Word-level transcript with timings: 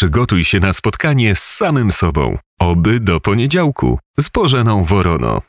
Przygotuj 0.00 0.44
się 0.44 0.60
na 0.60 0.72
spotkanie 0.72 1.34
z 1.34 1.42
samym 1.42 1.90
sobą. 1.90 2.38
Oby 2.58 3.00
do 3.00 3.20
poniedziałku 3.20 3.98
z 4.18 4.28
Bożeną 4.28 4.84
Worono. 4.84 5.40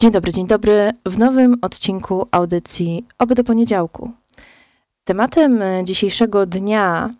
Dzień 0.00 0.10
dobry, 0.10 0.32
dzień 0.32 0.46
dobry. 0.46 0.92
W 1.06 1.18
nowym 1.18 1.56
odcinku 1.62 2.28
audycji 2.30 3.06
Oby 3.18 3.34
do 3.34 3.44
poniedziałku. 3.44 4.12
Tematem 5.04 5.62
e, 5.62 5.84
dzisiejszego 5.84 6.46
dnia 6.46 7.14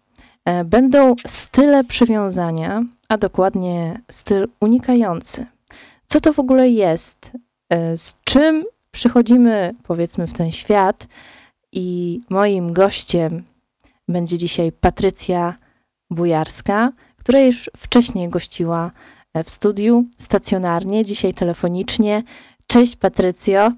e, 0.45 0.65
będą 0.65 1.15
style 1.27 1.85
przywiązania, 1.85 2.83
a 3.09 3.19
dokładnie 3.19 4.01
styl 4.11 4.49
unikający. 4.61 5.47
Co 6.07 6.21
to 6.21 6.33
w 6.33 6.39
ogóle 6.39 6.69
jest? 6.69 7.33
E, 7.71 7.97
z 7.97 8.15
czym 8.25 8.65
przychodzimy, 8.91 9.75
powiedzmy, 9.83 10.27
w 10.27 10.33
ten 10.33 10.53
świat? 10.53 11.07
I 11.77 12.21
moim 12.31 12.73
gościem 12.73 13.45
będzie 14.09 14.39
dzisiaj 14.39 14.73
Patrycja 14.73 15.55
Bujarska, 16.11 16.93
która 17.17 17.41
już 17.41 17.71
wcześniej 17.77 18.29
gościła 18.29 18.91
w 19.45 19.51
studiu 19.51 20.05
stacjonarnie, 20.19 21.05
dzisiaj 21.05 21.35
telefonicznie. 21.35 22.23
Cześć 22.67 22.97
Patrycjo. 22.97 23.73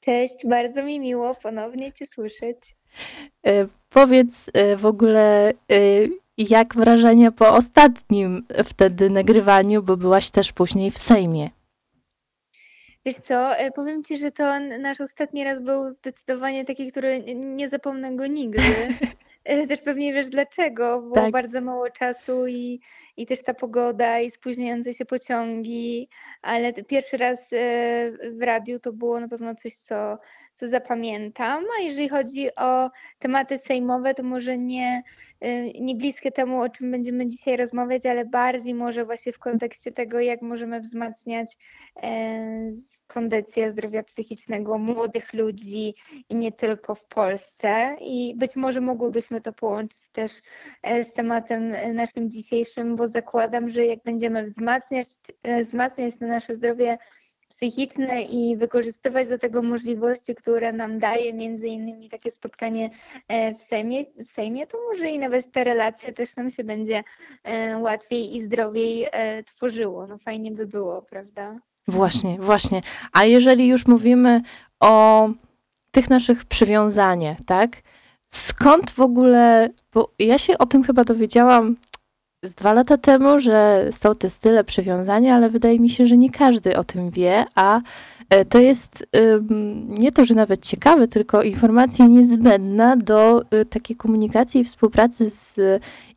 Cześć, 0.00 0.34
bardzo 0.44 0.84
mi 0.84 1.00
miło 1.00 1.34
ponownie 1.34 1.92
Cię 1.92 2.06
słyszeć. 2.14 2.76
E, 3.46 3.66
powiedz 3.88 4.50
e, 4.52 4.76
w 4.76 4.86
ogóle, 4.86 5.50
e, 5.50 5.54
jak 6.38 6.74
wrażenia 6.74 7.32
po 7.32 7.48
ostatnim 7.48 8.46
wtedy 8.64 9.10
nagrywaniu, 9.10 9.82
bo 9.82 9.96
byłaś 9.96 10.30
też 10.30 10.52
później 10.52 10.90
w 10.90 10.98
Sejmie. 10.98 11.50
Wiesz 13.08 13.18
co, 13.18 13.50
powiem 13.74 14.04
Ci, 14.04 14.16
że 14.16 14.32
to 14.32 14.60
nasz 14.80 15.00
ostatni 15.00 15.44
raz 15.44 15.60
był 15.60 15.88
zdecydowanie 15.88 16.64
taki, 16.64 16.90
który 16.90 17.22
nie 17.34 17.68
zapomnę 17.68 18.16
go 18.16 18.26
nigdy. 18.26 18.62
Też 19.68 19.78
pewnie 19.78 20.14
wiesz 20.14 20.26
dlaczego. 20.26 21.02
Było 21.02 21.14
tak. 21.14 21.32
bardzo 21.32 21.60
mało 21.60 21.90
czasu 21.90 22.46
i, 22.46 22.80
i 23.16 23.26
też 23.26 23.42
ta 23.42 23.54
pogoda 23.54 24.20
i 24.20 24.30
spóźniające 24.30 24.94
się 24.94 25.04
pociągi, 25.04 26.08
ale 26.42 26.72
pierwszy 26.72 27.16
raz 27.16 27.48
w 28.32 28.42
radiu 28.42 28.78
to 28.78 28.92
było 28.92 29.20
na 29.20 29.28
pewno 29.28 29.54
coś, 29.54 29.74
co, 29.76 30.18
co 30.54 30.68
zapamiętam. 30.68 31.64
A 31.78 31.82
jeżeli 31.82 32.08
chodzi 32.08 32.54
o 32.56 32.90
tematy 33.18 33.58
sejmowe, 33.58 34.14
to 34.14 34.22
może 34.22 34.58
nie, 34.58 35.02
nie 35.80 35.94
bliskie 35.94 36.32
temu, 36.32 36.60
o 36.60 36.68
czym 36.68 36.90
będziemy 36.90 37.26
dzisiaj 37.26 37.56
rozmawiać, 37.56 38.06
ale 38.06 38.24
bardziej 38.24 38.74
może 38.74 39.04
właśnie 39.04 39.32
w 39.32 39.38
kontekście 39.38 39.92
tego, 39.92 40.20
jak 40.20 40.42
możemy 40.42 40.80
wzmacniać 40.80 41.56
kondycję 43.08 43.70
zdrowia 43.70 44.02
psychicznego 44.02 44.78
młodych 44.78 45.32
ludzi 45.34 45.94
i 46.28 46.34
nie 46.34 46.52
tylko 46.52 46.94
w 46.94 47.04
Polsce. 47.04 47.96
I 48.00 48.34
być 48.36 48.56
może 48.56 48.80
mogłybyśmy 48.80 49.40
to 49.40 49.52
połączyć 49.52 50.10
też 50.12 50.32
e, 50.82 51.04
z 51.04 51.12
tematem 51.12 51.72
e, 51.74 51.92
naszym 51.92 52.30
dzisiejszym, 52.30 52.96
bo 52.96 53.08
zakładam, 53.08 53.68
że 53.68 53.86
jak 53.86 54.02
będziemy 54.04 54.44
wzmacniać, 54.44 55.08
e, 55.42 55.64
wzmacniać 55.64 56.14
to 56.18 56.26
nasze 56.26 56.56
zdrowie 56.56 56.98
psychiczne 57.48 58.22
i 58.22 58.56
wykorzystywać 58.56 59.28
do 59.28 59.38
tego 59.38 59.62
możliwości, 59.62 60.34
które 60.34 60.72
nam 60.72 60.98
daje 60.98 61.32
między 61.32 61.66
innymi 61.66 62.08
takie 62.08 62.30
spotkanie 62.30 62.90
w 63.28 63.68
Sejmie, 63.68 64.04
w 64.24 64.28
Sejmie, 64.28 64.66
to 64.66 64.78
może 64.88 65.08
i 65.08 65.18
nawet 65.18 65.52
te 65.52 65.64
relacje 65.64 66.12
też 66.12 66.36
nam 66.36 66.50
się 66.50 66.64
będzie 66.64 67.02
łatwiej 67.80 68.36
i 68.36 68.42
zdrowiej 68.42 69.06
tworzyło. 69.46 70.06
No 70.06 70.18
fajnie 70.18 70.50
by 70.50 70.66
było, 70.66 71.02
prawda? 71.02 71.60
Właśnie, 71.88 72.38
właśnie. 72.38 72.80
A 73.12 73.24
jeżeli 73.24 73.68
już 73.68 73.86
mówimy 73.86 74.40
o 74.80 75.28
tych 75.90 76.10
naszych 76.10 76.44
przywiązaniach, 76.44 77.38
tak? 77.46 77.82
Skąd 78.28 78.90
w 78.90 79.00
ogóle, 79.00 79.68
bo 79.94 80.10
ja 80.18 80.38
się 80.38 80.58
o 80.58 80.66
tym 80.66 80.82
chyba 80.82 81.04
dowiedziałam 81.04 81.76
z 82.42 82.54
dwa 82.54 82.72
lata 82.72 82.96
temu, 82.96 83.40
że 83.40 83.88
są 83.90 84.14
te 84.14 84.30
style 84.30 84.64
przywiązania, 84.64 85.34
ale 85.34 85.50
wydaje 85.50 85.80
mi 85.80 85.90
się, 85.90 86.06
że 86.06 86.16
nie 86.16 86.30
każdy 86.30 86.76
o 86.76 86.84
tym 86.84 87.10
wie, 87.10 87.44
a 87.54 87.80
e, 88.30 88.44
to 88.44 88.58
jest 88.58 89.06
nie 89.88 90.12
to, 90.12 90.24
że 90.24 90.34
nawet 90.34 90.66
ciekawe, 90.66 91.08
tylko 91.08 91.42
informacja 91.42 92.06
niezbędna 92.06 92.96
do 92.96 93.42
e, 93.50 93.64
takiej 93.64 93.96
komunikacji 93.96 94.60
i 94.60 94.64
współpracy 94.64 95.30
z 95.30 95.60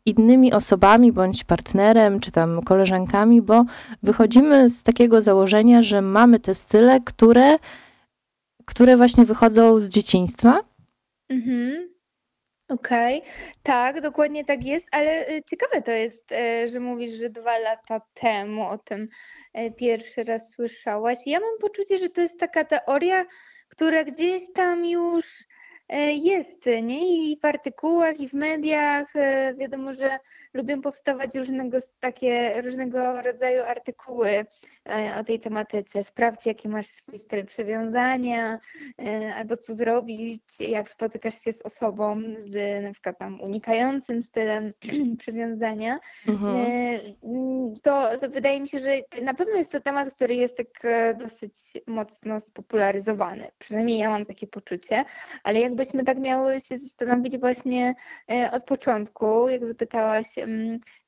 innymi 0.06 0.52
osobami, 0.52 1.12
bądź 1.12 1.44
partnerem, 1.44 2.20
czy 2.20 2.32
tam 2.32 2.62
koleżankami, 2.62 3.42
bo 3.42 3.64
wychodzimy 4.02 4.70
z 4.70 4.82
takiego 4.82 5.22
założenia, 5.22 5.82
że 5.82 6.02
mamy 6.02 6.40
te 6.40 6.54
style, 6.54 7.00
które, 7.00 7.58
które 8.66 8.96
właśnie 8.96 9.24
wychodzą 9.24 9.80
z 9.80 9.88
dzieciństwa. 9.88 10.60
Mhm. 11.28 11.92
Okej, 12.68 13.18
okay. 13.18 13.32
tak, 13.62 14.00
dokładnie 14.00 14.44
tak 14.44 14.64
jest, 14.64 14.86
ale 14.90 15.28
y, 15.28 15.42
ciekawe 15.50 15.82
to 15.82 15.90
jest, 15.90 16.32
y, 16.32 16.68
że 16.68 16.80
mówisz, 16.80 17.12
że 17.12 17.30
dwa 17.30 17.58
lata 17.58 18.00
temu 18.14 18.62
o 18.62 18.78
tym 18.78 19.08
y, 19.58 19.72
pierwszy 19.76 20.24
raz 20.24 20.50
słyszałaś. 20.50 21.18
Ja 21.26 21.40
mam 21.40 21.58
poczucie, 21.60 21.98
że 21.98 22.08
to 22.08 22.20
jest 22.20 22.38
taka 22.38 22.64
teoria, 22.64 23.24
która 23.68 24.04
gdzieś 24.04 24.42
tam 24.54 24.86
już 24.86 25.24
jest, 26.00 26.66
nie? 26.82 27.32
I 27.32 27.38
w 27.40 27.44
artykułach, 27.44 28.20
i 28.20 28.28
w 28.28 28.32
mediach 28.32 29.16
e, 29.16 29.54
wiadomo, 29.54 29.94
że 29.94 30.18
lubią 30.54 30.80
powstawać 30.80 31.34
różnego, 31.34 31.78
takie, 32.00 32.62
różnego 32.62 33.22
rodzaju 33.22 33.62
artykuły 33.62 34.28
e, 34.28 34.46
o 35.20 35.24
tej 35.24 35.40
tematyce. 35.40 36.04
Sprawdź, 36.04 36.46
jaki 36.46 36.68
masz 36.68 36.86
swój 36.86 37.18
styl 37.18 37.46
przywiązania, 37.46 38.58
albo 39.36 39.56
co 39.56 39.74
zrobić, 39.74 40.42
jak 40.60 40.88
spotykasz 40.88 41.40
się 41.40 41.52
z 41.52 41.62
osobą 41.62 42.22
z 42.38 42.82
na 42.82 42.92
przykład 42.92 43.18
tam 43.18 43.40
unikającym 43.40 44.22
stylem 44.22 44.72
przywiązania. 45.18 45.98
Mhm. 46.28 46.54
To, 47.82 48.18
to 48.20 48.28
wydaje 48.30 48.60
mi 48.60 48.68
się, 48.68 48.78
że 48.78 49.22
na 49.22 49.34
pewno 49.34 49.56
jest 49.56 49.72
to 49.72 49.80
temat, 49.80 50.14
który 50.14 50.34
jest 50.34 50.56
tak 50.56 50.82
dosyć 51.18 51.72
mocno 51.86 52.40
spopularyzowany. 52.40 53.50
Przynajmniej 53.58 53.98
ja 53.98 54.10
mam 54.10 54.26
takie 54.26 54.46
poczucie, 54.46 55.04
ale 55.42 55.60
jakby 55.60 55.81
byśmy 55.84 56.04
tak 56.04 56.18
miały 56.18 56.60
się 56.60 56.78
zastanowić 56.78 57.38
właśnie 57.38 57.94
e, 58.30 58.50
od 58.52 58.64
początku, 58.64 59.48
jak 59.48 59.66
zapytałaś, 59.66 60.26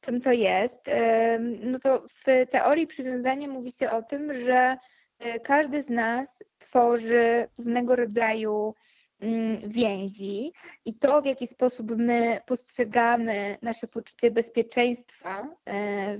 czym 0.00 0.20
to 0.20 0.32
jest, 0.32 0.88
e, 0.88 1.38
no 1.40 1.78
to 1.78 2.06
w 2.08 2.50
teorii 2.50 2.86
przywiązania 2.86 3.48
mówi 3.48 3.72
się 3.72 3.90
o 3.90 4.02
tym, 4.02 4.34
że 4.44 4.76
e, 5.18 5.40
każdy 5.40 5.82
z 5.82 5.88
nas 5.88 6.28
tworzy 6.58 7.48
pewnego 7.56 7.96
rodzaju 7.96 8.74
mm, 9.20 9.60
więzi 9.66 10.52
i 10.84 10.94
to, 10.94 11.22
w 11.22 11.26
jaki 11.26 11.46
sposób 11.46 11.96
my 11.96 12.40
postrzegamy 12.46 13.56
nasze 13.62 13.88
poczucie 13.88 14.30
bezpieczeństwa 14.30 15.48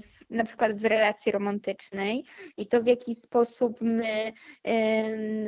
w 0.02 0.13
na 0.30 0.44
przykład 0.44 0.72
w 0.80 0.84
relacji 0.84 1.32
romantycznej 1.32 2.24
i 2.56 2.66
to 2.66 2.82
w 2.82 2.86
jaki 2.86 3.14
sposób 3.14 3.80
my 3.80 4.32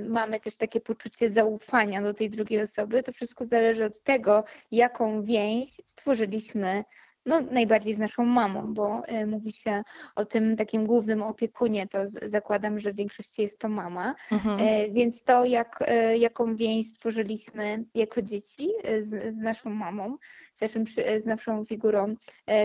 mamy 0.09 0.41
też 0.41 0.57
takie 0.57 0.81
poczucie 0.81 1.31
zaufania 1.31 2.03
do 2.03 2.15
tej 2.15 2.31
drugiej 2.31 2.63
osoby, 2.63 3.03
to 3.03 3.13
wszystko 3.13 3.47
zależy 3.47 3.85
od 3.85 4.03
tego, 4.03 4.45
jaką 4.71 5.23
więź 5.23 5.71
stworzyliśmy 5.85 6.85
no, 7.27 7.41
najbardziej 7.41 7.95
z 7.95 7.99
naszą 7.99 8.25
mamą, 8.25 8.75
bo 8.75 9.03
y, 9.09 9.27
mówi 9.27 9.53
się 9.53 9.83
o 10.15 10.25
tym 10.25 10.57
takim 10.57 10.87
głównym 10.87 11.23
opiekunie, 11.23 11.87
to 11.87 11.99
zakładam, 12.23 12.81
że 12.81 12.93
w 12.93 12.97
większości 12.97 13.43
jest 13.43 13.59
to 13.59 13.69
mama, 13.69 14.15
mhm. 14.33 14.61
y, 14.61 14.91
więc 14.93 15.23
to 15.23 15.45
jak, 15.45 15.85
y, 16.13 16.19
jaką 16.19 16.57
więź 16.57 16.89
stworzyliśmy 16.89 17.85
jako 17.95 18.23
dzieci 18.23 18.71
z, 19.03 19.35
z 19.35 19.39
naszą 19.39 19.71
mamą, 19.71 20.17
z, 20.59 20.61
naszym, 20.61 20.85
z 21.23 21.25
naszą 21.25 21.65
figurą 21.65 22.15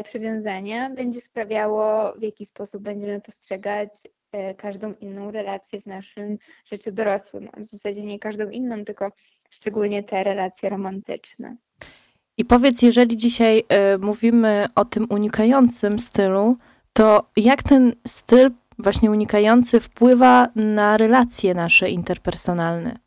przywiązania, 0.04 0.90
będzie 0.90 1.22
sprawiało, 1.22 2.14
w 2.14 2.24
jaki 2.24 2.46
sposób 2.46 2.84
będziemy 2.84 3.22
postrzegać 3.22 3.90
każdą 4.58 4.94
inną 4.94 5.32
relację 5.32 5.82
w 5.82 5.86
naszym 5.86 6.38
życiu 6.66 6.92
dorosłym. 6.92 7.50
W 7.58 7.68
zasadzie 7.68 8.02
nie 8.02 8.20
każdą 8.20 8.50
inną, 8.50 8.86
tylko 8.86 9.12
szczególnie 9.50 10.04
te 10.04 10.24
relacje 10.24 10.70
romantyczne. 10.70 11.58
I 12.42 12.46
powiedz, 12.46 12.82
jeżeli 12.82 13.18
dzisiaj 13.18 13.60
y, 13.96 13.98
mówimy 13.98 14.66
o 14.76 14.86
tym 14.86 15.08
unikającym 15.10 16.00
stylu, 16.00 16.58
to 16.94 17.30
jak 17.38 17.64
ten 17.64 17.96
styl 18.08 18.52
właśnie 18.80 19.12
unikający 19.12 19.80
wpływa 19.80 20.48
na 20.56 20.98
relacje 20.98 21.54
nasze 21.54 21.90
interpersonalne? 21.90 22.98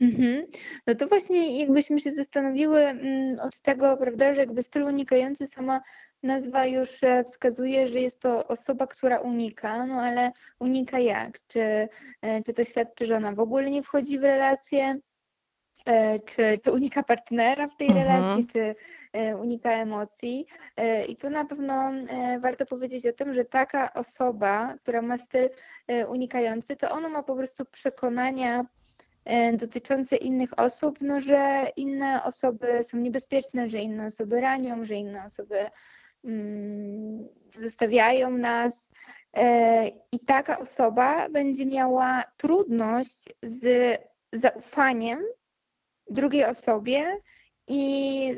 Mhm. 0.00 0.46
No 0.86 0.94
to 0.94 1.06
właśnie 1.06 1.60
jakbyśmy 1.60 2.00
się 2.00 2.10
zastanowiły 2.10 2.80
mm, 2.80 3.40
od 3.40 3.60
tego, 3.60 3.96
prawda, 3.96 4.34
że 4.34 4.40
jakby 4.40 4.62
styl 4.62 4.82
unikający 4.82 5.46
sama 5.46 5.80
nazwa 6.22 6.66
już 6.66 7.02
e, 7.02 7.24
wskazuje, 7.24 7.86
że 7.86 8.00
jest 8.00 8.20
to 8.20 8.48
osoba, 8.48 8.86
która 8.86 9.18
unika, 9.18 9.86
no 9.86 9.94
ale 9.94 10.32
unika 10.58 10.98
jak? 10.98 11.38
Czy, 11.46 11.88
e, 12.22 12.42
czy 12.42 12.52
to 12.52 12.64
świadczy, 12.64 13.06
że 13.06 13.16
ona 13.16 13.32
w 13.32 13.40
ogóle 13.40 13.70
nie 13.70 13.82
wchodzi 13.82 14.18
w 14.18 14.24
relacje, 14.24 14.98
czy, 16.24 16.58
czy 16.64 16.72
unika 16.72 17.02
partnera 17.02 17.68
w 17.68 17.76
tej 17.76 17.88
mhm. 17.88 18.06
relacji, 18.06 18.46
czy 18.46 18.74
e, 19.12 19.36
unika 19.36 19.70
emocji. 19.72 20.46
E, 20.76 21.04
I 21.04 21.16
tu 21.16 21.30
na 21.30 21.44
pewno 21.44 21.92
warto 22.40 22.66
powiedzieć 22.66 23.06
o 23.06 23.12
tym, 23.12 23.34
że 23.34 23.44
taka 23.44 23.94
osoba, 23.94 24.74
która 24.82 25.02
ma 25.02 25.18
styl 25.18 25.48
unikający, 26.08 26.76
to 26.76 26.90
ona 26.90 27.08
ma 27.08 27.22
po 27.22 27.36
prostu 27.36 27.64
przekonania 27.64 28.64
e, 29.24 29.52
dotyczące 29.56 30.16
innych 30.16 30.58
osób, 30.58 30.98
no, 31.00 31.20
że 31.20 31.66
inne 31.76 32.22
osoby 32.24 32.82
są 32.82 32.96
niebezpieczne, 32.96 33.68
że 33.68 33.78
inne 33.78 34.06
osoby 34.06 34.40
ranią, 34.40 34.84
że 34.84 34.94
inne 34.94 35.24
osoby 35.24 35.70
mm, 36.24 37.28
zostawiają 37.50 38.30
nas. 38.30 38.88
E, 39.36 39.88
I 39.88 40.20
taka 40.26 40.58
osoba 40.58 41.28
będzie 41.28 41.66
miała 41.66 42.24
trudność 42.36 43.24
z 43.42 43.98
zaufaniem 44.32 45.18
drugiej 46.10 46.44
osobie 46.44 47.16
i 47.68 48.34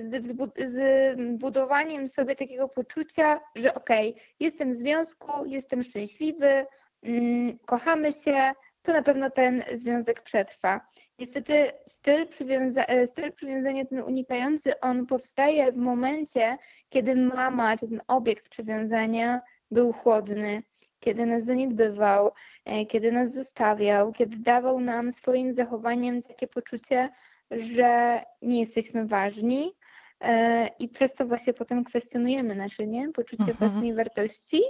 z, 0.57 1.39
budowaniem 1.39 2.09
sobie 2.09 2.37
takiego 2.37 2.69
poczucia, 2.69 3.41
że 3.55 3.75
okej, 3.75 4.11
okay, 4.11 4.23
jestem 4.41 4.73
w 4.73 4.75
związku, 4.75 5.47
jestem 5.47 5.83
szczęśliwy, 5.83 6.67
mm, 7.03 7.59
kochamy 7.59 8.13
się, 8.13 8.53
to 8.83 8.93
na 8.93 9.03
pewno 9.03 9.31
ten 9.31 9.63
związek 9.75 10.23
przetrwa. 10.23 10.81
Niestety 11.19 11.71
styl, 11.87 12.29
przywiąza 12.29 12.85
e, 12.85 13.07
styl 13.07 13.33
przywiązania 13.33 13.85
ten 13.85 14.03
unikający, 14.03 14.81
on 14.81 15.07
powstaje 15.07 15.73
w 15.73 15.77
momencie, 15.77 16.59
kiedy 16.89 17.17
mama, 17.17 17.77
czy 17.77 17.89
ten 17.89 18.01
obiekt 18.09 18.49
przywiązania 18.49 19.41
był 19.71 19.93
chłodny, 19.93 20.63
kiedy 21.01 21.27
nas 21.27 21.45
zaniedbywał, 21.45 22.33
e, 22.65 22.87
kiedy 22.87 23.13
nas 23.13 23.33
zostawiał, 23.33 24.13
kiedy 24.13 24.37
dawał 24.37 24.81
nam 24.81 25.13
swoim 25.13 25.55
zachowaniem 25.55 26.23
takie 26.23 26.47
poczucie, 26.47 27.09
że 27.51 28.23
nie 28.43 28.61
jesteśmy 28.61 29.07
ważni 29.07 29.73
e, 30.21 30.69
i 30.79 30.89
przez 30.89 31.15
to 31.15 31.27
właśnie 31.27 31.55
potem 31.55 31.85
kwestionujemy 31.85 32.55
nasze 32.55 32.87
nie? 32.87 33.13
poczucie 33.13 33.51
mhm. 33.51 33.59
własnej 33.59 33.95
wartości 33.95 34.63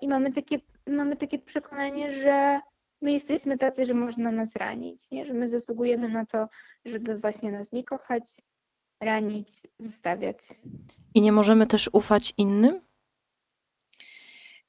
i 0.00 0.08
mamy 0.08 0.32
takie, 0.32 0.58
mamy 0.86 1.16
takie 1.16 1.38
przekonanie, 1.38 2.12
że 2.12 2.60
my 3.02 3.12
jesteśmy 3.12 3.58
tacy, 3.58 3.84
że 3.84 3.94
można 3.94 4.30
nas 4.30 4.56
ranić, 4.56 5.10
nie? 5.10 5.26
że 5.26 5.34
my 5.34 5.48
zasługujemy 5.48 6.08
na 6.08 6.26
to, 6.26 6.48
żeby 6.84 7.18
właśnie 7.18 7.52
nas 7.52 7.72
nie 7.72 7.84
kochać, 7.84 8.24
ranić, 9.00 9.62
zostawiać. 9.78 10.38
I 11.14 11.20
nie 11.20 11.32
możemy 11.32 11.66
też 11.66 11.90
ufać 11.92 12.34
innym? 12.36 12.80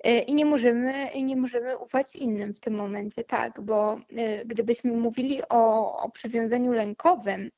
E, 0.05 0.19
I 0.19 0.33
nie 0.33 0.45
możemy, 0.45 1.09
nie 1.23 1.35
możemy 1.35 1.77
ufać 1.77 2.15
innym 2.15 2.53
w 2.53 2.59
tym 2.59 2.75
momencie, 2.75 3.23
tak, 3.23 3.61
bo 3.61 3.99
e, 4.17 4.45
gdybyśmy 4.45 4.91
mówili 4.91 5.41
o, 5.49 5.97
o 5.97 6.09
przywiązaniu 6.09 6.71
lękowym, 6.71 7.51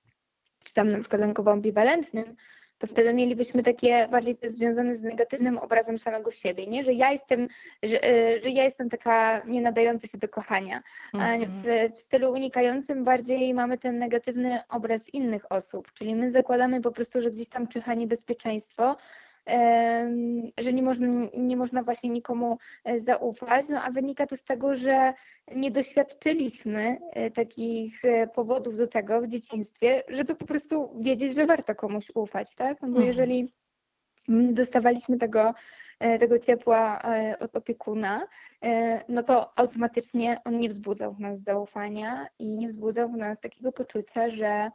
czy 0.64 0.74
tam 0.74 0.90
na 0.92 1.00
przykład 1.00 1.22
lękowo 1.22 1.52
ambiwalentnym, 1.52 2.36
to 2.78 2.88
wtedy 2.88 3.14
mielibyśmy 3.14 3.64
takie 3.64 4.08
bardziej 4.08 4.36
to 4.36 4.50
związane 4.50 4.96
z 4.96 5.02
negatywnym 5.02 5.58
obrazem 5.58 5.98
samego 6.00 6.32
siebie, 6.32 6.68
nie? 6.68 6.84
Że 6.84 6.94
ja 6.94 7.12
jestem, 7.12 7.48
że, 7.84 8.04
e, 8.04 8.44
że 8.44 8.50
ja 8.50 8.64
jestem 8.64 8.90
taka 8.90 9.42
nie 9.46 9.62
nadająca 9.62 10.08
się 10.08 10.18
do 10.18 10.30
kochania. 10.30 10.82
A 11.14 11.34
mhm. 11.34 11.52
w, 11.52 11.96
w 11.96 11.98
stylu 11.98 12.32
unikającym 12.32 13.04
bardziej 13.04 13.54
mamy 13.54 13.78
ten 13.78 14.00
negatywny 14.00 14.60
obraz 14.70 15.10
innych 15.10 15.52
osób, 15.52 15.94
czyli 15.94 16.16
my 16.16 16.32
zakładamy 16.32 16.82
po 16.82 16.92
prostu, 16.92 17.22
że 17.22 17.32
gdzieś 17.32 17.50
tam 17.50 17.68
czyha 17.68 17.94
niebezpieczeństwo, 17.94 18.96
że 20.58 20.74
nie 20.74 20.82
można, 20.82 21.08
nie 21.38 21.58
można 21.58 21.84
właśnie 21.84 22.10
nikomu 22.10 22.58
e, 22.84 23.00
zaufać, 23.00 23.66
no 23.70 23.82
a 23.82 23.92
wynika 23.92 24.28
to 24.28 24.38
z 24.38 24.44
tego, 24.44 24.76
że 24.76 25.14
nie 25.56 25.72
doświadczyliśmy 25.72 26.98
e, 27.14 27.32
takich 27.32 28.06
e, 28.06 28.28
powodów 28.28 28.78
do 28.78 28.88
tego 28.88 29.22
w 29.22 29.28
dzieciństwie, 29.28 30.04
żeby 30.08 30.36
po 30.36 30.46
prostu 30.46 31.00
wiedzieć, 31.00 31.36
że 31.36 31.46
warto 31.46 31.76
komuś 31.76 32.12
ufać, 32.16 32.56
tak? 32.56 32.82
No 32.82 32.88
bo 32.88 32.94
mhm. 32.94 33.08
jeżeli 33.08 33.54
nie 34.28 34.54
dostawaliśmy 34.54 35.18
tego, 35.18 35.54
tego 36.00 36.40
ciepła 36.40 37.02
od 37.40 37.56
opiekuna, 37.56 38.28
no 39.10 39.24
to 39.24 39.60
automatycznie 39.60 40.38
on 40.46 40.58
nie 40.58 40.70
wzbudzał 40.70 41.14
w 41.14 41.20
nas 41.20 41.40
zaufania 41.40 42.28
i 42.40 42.58
nie 42.58 42.68
wzbudzał 42.68 43.10
w 43.10 43.18
nas 43.18 43.40
takiego 43.40 43.72
poczucia, 43.72 44.30
że 44.30 44.72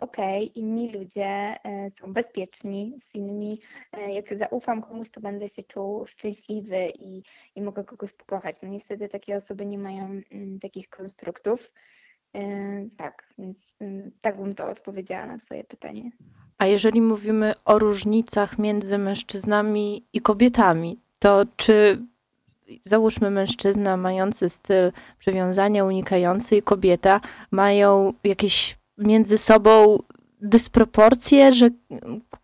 okej, 0.00 0.44
okay, 0.44 0.62
inni 0.62 0.92
ludzie 0.92 1.26
e, 1.64 1.90
są 1.90 2.12
bezpieczni, 2.12 2.98
z 3.08 3.14
innymi, 3.14 3.60
e, 3.92 4.12
jak 4.12 4.38
zaufam 4.38 4.82
komuś, 4.82 5.10
to 5.10 5.20
będę 5.20 5.48
się 5.48 5.62
czuł 5.62 6.06
szczęśliwy 6.06 6.92
i, 7.00 7.22
i 7.54 7.62
mogę 7.62 7.84
kogoś 7.84 8.12
pokochać. 8.12 8.56
No 8.62 8.68
niestety 8.68 9.08
takie 9.08 9.36
osoby 9.36 9.66
nie 9.66 9.78
mają 9.78 10.20
mm, 10.30 10.58
takich 10.58 10.88
konstruktów. 10.88 11.72
Tak, 12.96 13.28
więc 13.38 13.72
mm, 13.80 14.10
tak 14.20 14.42
bym 14.42 14.54
to 14.54 14.64
odpowiedziała 14.66 15.26
na 15.26 15.38
Twoje 15.38 15.64
pytanie. 15.64 16.10
A 16.58 16.66
jeżeli 16.66 17.00
mówimy 17.00 17.54
o 17.64 17.78
różnicach 17.78 18.58
między 18.58 18.98
mężczyznami 18.98 20.04
i 20.12 20.20
kobietami, 20.20 20.98
to 21.18 21.44
czy 21.56 22.06
załóżmy 22.84 23.30
mężczyzna 23.30 23.96
mający 23.96 24.50
styl 24.50 24.92
przywiązania 25.18 25.84
unikający 25.84 26.56
i 26.56 26.62
kobieta 26.62 27.20
mają 27.50 28.12
jakieś 28.24 28.78
między 28.98 29.38
sobą 29.38 29.98
dysproporcje, 30.40 31.52
że 31.52 31.70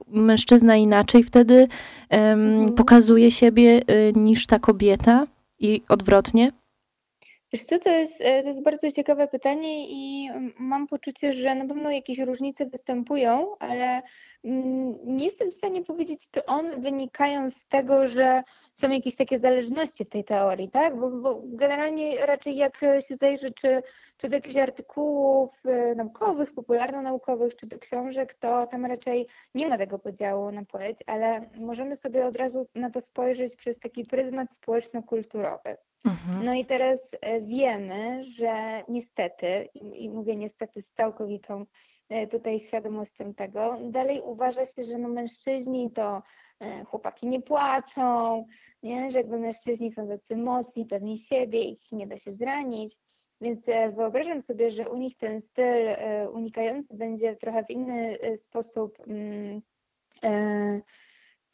mężczyzna 0.09 0.77
inaczej 0.77 1.23
wtedy 1.25 1.69
um, 2.11 2.73
pokazuje 2.75 3.31
siebie 3.31 3.83
y, 3.91 4.13
niż 4.17 4.47
ta 4.47 4.59
kobieta 4.59 5.27
i 5.59 5.83
odwrotnie? 5.89 6.53
Wiesz 7.55 7.65
co, 7.65 7.79
to 7.79 7.91
jest, 7.91 8.21
e, 8.21 8.43
to 8.43 8.49
jest 8.49 8.63
bardzo 8.63 8.93
ciekawe 8.93 9.29
pytanie 9.29 9.87
i 9.89 10.31
mam 10.59 10.87
poczucie, 10.87 11.33
że 11.33 11.55
na 11.55 11.67
pewno 11.67 11.91
jakieś 11.91 12.19
różnice 12.19 12.67
występują, 12.67 13.57
ale 13.59 14.03
mm, 14.45 14.95
nie 15.05 15.25
jestem 15.25 15.51
w 15.51 15.55
stanie 15.55 15.83
powiedzieć, 15.83 16.29
czy 16.31 16.47
one 16.47 16.77
wynikają 16.77 17.51
z 17.51 17.67
tego, 17.67 18.09
że 18.09 18.43
są 18.75 18.91
jakieś 18.91 19.17
takie 19.17 19.39
zależności 19.39 20.05
w 20.05 20.09
tej 20.09 20.25
teorii, 20.25 20.71
tak? 20.71 20.97
Bo, 20.99 21.11
bo 21.11 21.43
generalnie 21.45 22.27
raczej 22.27 22.57
jak 22.57 22.81
się 23.09 23.17
zajrzy, 23.21 23.53
czy, 23.53 23.83
czy 24.17 24.29
do 24.29 24.37
jakichś 24.37 24.57
artykułów 24.57 25.51
e, 25.65 25.95
naukowych, 25.95 26.55
popularno-naukowych, 26.55 27.57
czy 27.57 27.67
do 27.67 27.79
książek, 27.79 28.35
to 28.35 28.67
tam 28.67 28.87
raczej 28.87 29.27
nie 29.55 29.69
ma 29.69 29.79
tego 29.79 29.99
podziału 29.99 30.53
na 30.53 30.65
płeć, 30.65 30.99
ale 31.07 31.51
możemy 31.61 31.97
sobie 31.97 32.27
od 32.27 32.37
razu 32.37 32.67
na 32.75 32.91
to 32.91 33.01
spojrzeć 33.01 33.57
przez 33.57 33.79
taki 33.79 34.05
pryzmat 34.05 34.55
społeczno-kulturowy. 34.55 35.77
Mhm. 36.05 36.45
No 36.45 36.55
i 36.55 36.65
teraz 36.65 37.01
e, 37.21 37.41
wiemy, 37.41 38.25
że 38.25 38.83
niestety, 38.89 39.69
i 39.75 40.11
mówię 40.11 40.37
niestety 40.37 40.83
z 40.83 40.93
całkowitą 40.93 41.67
e, 42.09 42.27
tutaj 42.27 42.61
świadomością 42.61 43.35
tego, 43.35 43.79
dalej 43.83 44.21
uważa 44.25 44.67
się, 44.67 44.85
że 44.85 44.99
no 44.99 45.09
mężczyźni 45.09 45.91
to 45.91 46.23
e, 46.61 46.85
chłopaki 46.85 47.27
nie 47.27 47.43
płaczą, 47.43 48.45
nie? 48.83 49.11
że 49.11 49.19
jakby 49.19 49.39
mężczyźni 49.39 49.93
są 49.93 50.09
tacy 50.09 50.37
mocni, 50.37 50.87
pewni 50.87 51.19
siebie, 51.19 51.61
ich 51.61 51.93
nie 51.93 52.07
da 52.07 52.19
się 52.19 52.33
zranić. 52.33 52.97
Więc 53.41 53.67
wyobrażam 53.97 54.43
sobie, 54.43 54.71
że 54.71 54.89
u 54.89 54.97
nich 54.97 55.17
ten 55.17 55.41
styl 55.41 55.89
unikający 56.33 56.95
będzie 56.95 57.37
trochę 57.37 57.65
w 57.65 57.71
inny 57.71 58.19
sposób 58.37 58.99
mm, 59.07 59.63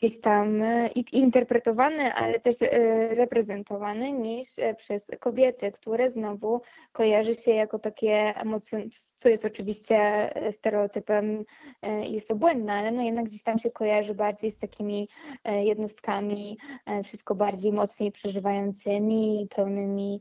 gdzieś 0.00 0.20
tam 0.20 0.62
e, 0.62 0.88
interpretowany, 1.12 2.14
ale 2.14 2.40
też 2.40 2.56
e, 2.62 3.14
reprezentowany 3.14 4.12
niż 4.12 4.48
e, 4.58 4.74
przez 4.74 5.06
kobiety, 5.20 5.72
które 5.72 6.10
znowu 6.10 6.60
kojarzy 6.92 7.34
się 7.34 7.50
jako 7.50 7.78
takie 7.78 8.36
emocje, 8.36 8.84
co 9.14 9.28
jest 9.28 9.44
oczywiście 9.44 10.30
stereotypem 10.52 11.44
jest 12.02 12.28
to 12.28 12.36
błędne, 12.36 12.72
ale 12.72 12.92
no 12.92 13.02
jednak 13.02 13.24
gdzieś 13.24 13.42
tam 13.42 13.58
się 13.58 13.70
kojarzy 13.70 14.14
bardziej 14.14 14.50
z 14.50 14.58
takimi 14.58 15.08
jednostkami, 15.62 16.58
wszystko 17.04 17.34
bardziej 17.34 17.72
mocniej 17.72 18.12
przeżywającymi, 18.12 19.48
pełnymi 19.56 20.20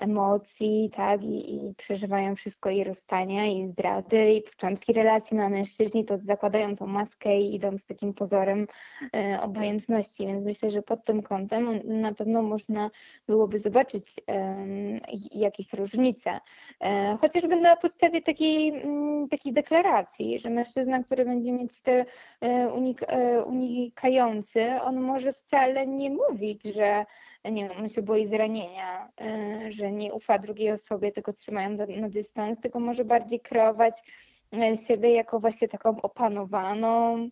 emocji, 0.00 0.90
tak, 0.94 1.22
i, 1.22 1.68
i 1.68 1.74
przeżywają 1.74 2.36
wszystko 2.36 2.70
i 2.70 2.84
rozstania, 2.84 3.46
i 3.46 3.68
zdrady, 3.68 4.32
i 4.32 4.42
początki 4.42 4.92
relacji 4.92 5.36
na 5.36 5.48
mężczyźni, 5.48 6.04
to 6.04 6.18
zakładają 6.18 6.76
tą 6.76 6.86
maskę 6.86 7.40
i 7.40 7.54
idą 7.54 7.78
z 7.78 7.84
takim 7.84 8.14
pozorem 8.14 8.66
obojętności, 9.40 10.26
więc 10.26 10.44
myślę, 10.44 10.70
że 10.70 10.82
pod 10.82 11.04
tym 11.04 11.22
kątem 11.22 11.80
na 11.84 12.14
pewno 12.14 12.42
można 12.42 12.90
byłoby 13.26 13.58
zobaczyć 13.58 14.14
jakieś 15.34 15.72
różnice. 15.72 16.40
E, 16.80 17.16
chociażby 17.20 17.56
na 17.56 17.76
podstawie 17.76 18.22
takiej, 18.22 18.68
mm, 18.68 19.28
takiej 19.28 19.52
deklaracji, 19.52 20.38
że 20.38 20.50
mężczyzna, 20.50 21.02
który 21.04 21.24
będzie 21.24 21.52
mieć 21.52 21.72
styl 21.72 22.04
e, 22.40 22.68
unik 22.68 23.00
unikający, 23.46 24.82
on 24.82 25.00
może 25.00 25.32
wcale 25.32 25.86
nie 25.86 26.10
mówić, 26.10 26.62
że 26.62 27.04
nie 27.44 27.68
wiem, 27.68 27.78
on 27.78 27.88
się 27.88 28.02
boi 28.02 28.26
zranienia, 28.26 29.12
że 29.68 29.92
nie 29.92 30.14
ufa 30.14 30.38
drugiej 30.38 30.70
osobie, 30.70 31.12
tylko 31.12 31.32
trzymają 31.32 31.70
na 31.86 32.08
dystans, 32.08 32.60
tylko 32.60 32.80
może 32.80 33.04
bardziej 33.04 33.40
kreować 33.40 33.94
siebie 34.88 35.12
jako 35.12 35.40
właśnie 35.40 35.68
taką 35.68 36.02
opanowaną, 36.02 37.16
e, 37.16 37.28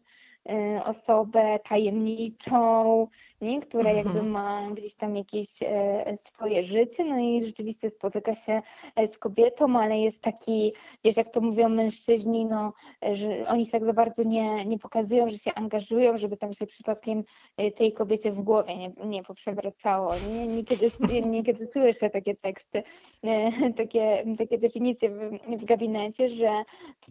osobę 0.84 1.58
tajemniczą, 1.58 3.06
nie? 3.40 3.60
która 3.60 3.92
jakby 3.92 4.10
Mhm. 4.10 4.30
ma 4.30 4.70
gdzieś 4.70 4.94
tam 4.94 5.16
jakieś 5.16 5.48
e, 5.62 6.16
swoje 6.16 6.64
życie, 6.64 7.04
no 7.04 7.18
i 7.18 7.44
rzeczywiście 7.44 7.90
spotyka 7.90 8.34
się 8.34 8.62
e, 8.96 9.08
z 9.08 9.18
kobietą, 9.18 9.78
ale 9.78 9.98
jest 9.98 10.20
taki, 10.20 10.72
wiesz, 11.04 11.16
jak 11.16 11.32
to 11.32 11.40
mówią 11.40 11.68
mężczyźni, 11.68 12.46
no, 12.46 12.72
że 13.12 13.48
oni 13.48 13.66
tak 13.66 13.84
za 13.84 13.92
bardzo 13.92 14.22
nie, 14.22 14.64
nie 14.64 14.78
pokazują, 14.78 15.30
że 15.30 15.38
się 15.38 15.54
angażują, 15.54 16.18
żeby 16.18 16.36
tam 16.36 16.52
się 16.52 16.66
przypadkiem 16.66 17.24
e, 17.56 17.70
tej 17.70 17.92
kobiecie 17.92 18.32
w 18.32 18.42
głowie 18.42 18.76
nie, 18.76 18.92
nie 19.06 19.22
poprzewracało. 19.22 20.12
Nie? 20.30 20.46
Niekiedy, 20.46 20.90
niekiedy 21.26 21.66
słyszę 21.66 22.10
takie 22.10 22.34
teksty, 22.34 22.82
e, 23.24 23.72
takie, 23.72 24.24
takie 24.38 24.58
definicje 24.58 25.10
w, 25.10 25.38
w 25.58 25.64
gabinecie, 25.64 26.28
że 26.30 26.50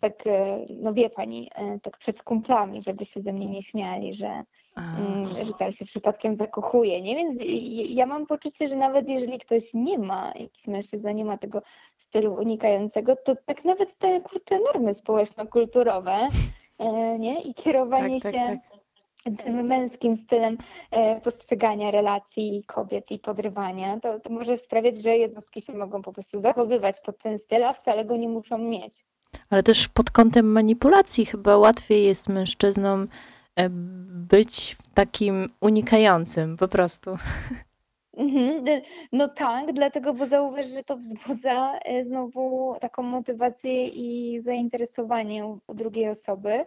tak, 0.01 0.23
no 0.69 0.93
wie 0.93 1.09
pani, 1.09 1.49
tak 1.81 1.97
przed 1.97 2.23
kumplami, 2.23 2.81
żeby 2.81 3.05
się 3.05 3.21
ze 3.25 3.33
mnie 3.33 3.49
nie 3.49 3.63
śmiali, 3.63 4.13
że, 4.13 4.43
mm, 4.77 5.45
że 5.45 5.53
tam 5.53 5.71
się 5.71 5.85
przypadkiem 5.85 6.35
zakochuje, 6.35 7.01
nie? 7.01 7.15
Więc 7.15 7.37
ja 7.89 8.05
mam 8.05 8.25
poczucie, 8.25 8.67
że 8.67 8.75
nawet 8.75 9.09
jeżeli 9.09 9.39
ktoś 9.39 9.73
nie 9.73 9.99
ma, 9.99 10.33
jakiś 10.39 10.67
mężczyzna 10.67 11.11
nie 11.11 11.25
ma 11.25 11.37
tego 11.37 11.61
stylu 11.97 12.33
unikającego, 12.33 13.15
to 13.15 13.35
tak 13.45 13.65
nawet 13.65 13.97
te 13.97 14.21
kurcze 14.21 14.59
normy 14.59 14.93
społeczno-kulturowe, 14.93 16.27
e, 16.77 17.19
nie? 17.19 17.41
I 17.41 17.53
kierowanie 17.53 18.21
tak, 18.21 18.33
tak, 18.33 18.41
się 18.41 18.59
tak. 19.23 19.43
tym 19.43 19.67
męskim 19.67 20.15
stylem 20.15 20.57
e, 20.91 21.21
postrzegania 21.21 21.91
relacji 21.91 22.63
kobiet 22.67 23.11
i 23.11 23.19
podrywania, 23.19 23.99
to, 23.99 24.19
to 24.19 24.29
może 24.29 24.57
sprawiać, 24.57 24.97
że 24.97 25.17
jednostki 25.17 25.61
się 25.61 25.73
mogą 25.73 26.01
po 26.01 26.13
prostu 26.13 26.41
zachowywać 26.41 26.95
pod 27.05 27.17
ten 27.17 27.39
styl, 27.39 27.63
a 27.63 27.73
wcale 27.73 28.05
go 28.05 28.17
nie 28.17 28.29
muszą 28.29 28.57
mieć. 28.57 29.05
Ale 29.49 29.63
też 29.63 29.87
pod 29.87 30.11
kątem 30.11 30.51
manipulacji 30.51 31.25
chyba 31.25 31.57
łatwiej 31.57 32.05
jest 32.05 32.29
mężczyznom 32.29 33.07
e, 33.55 33.69
być 33.69 34.75
takim 34.93 35.49
unikającym 35.61 36.57
po 36.57 36.67
prostu. 36.67 37.17
Mhm, 38.17 38.63
No 39.11 39.27
tak, 39.27 39.73
dlatego, 39.73 40.13
bo 40.13 40.27
zauważ, 40.27 40.67
że 40.67 40.83
to 40.83 40.97
wzbudza 40.97 41.79
e, 41.79 42.03
znowu 42.03 42.75
taką 42.81 43.03
motywację 43.03 43.87
i 43.87 44.39
zainteresowanie 44.39 45.45
u 45.45 45.73
drugiej 45.73 46.09
osoby, 46.09 46.65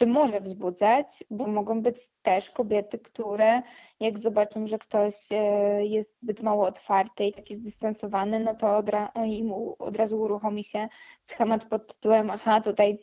czy 0.00 0.06
może 0.06 0.40
wzbudzać, 0.40 1.24
bo 1.30 1.46
mogą 1.46 1.82
być 1.82 1.96
też 2.22 2.50
kobiety, 2.50 2.98
które 2.98 3.62
jak 4.00 4.18
zobaczą, 4.18 4.66
że 4.66 4.78
ktoś 4.78 5.14
e, 5.30 5.86
jest 5.86 6.20
zbyt 6.22 6.42
mało 6.42 6.66
otwarty 6.66 7.24
i 7.24 7.32
taki 7.32 7.56
zdystansowany, 7.56 8.40
no 8.40 8.54
to 8.54 8.76
od, 8.76 8.88
ra- 8.88 9.12
im 9.26 9.52
u- 9.52 9.76
od 9.78 9.96
razu 9.96 10.20
uruchomi 10.20 10.64
się 10.64 10.88
schemat 11.22 11.64
pod 11.64 11.94
tytułem 11.94 12.30
aha, 12.30 12.60
tutaj 12.60 12.98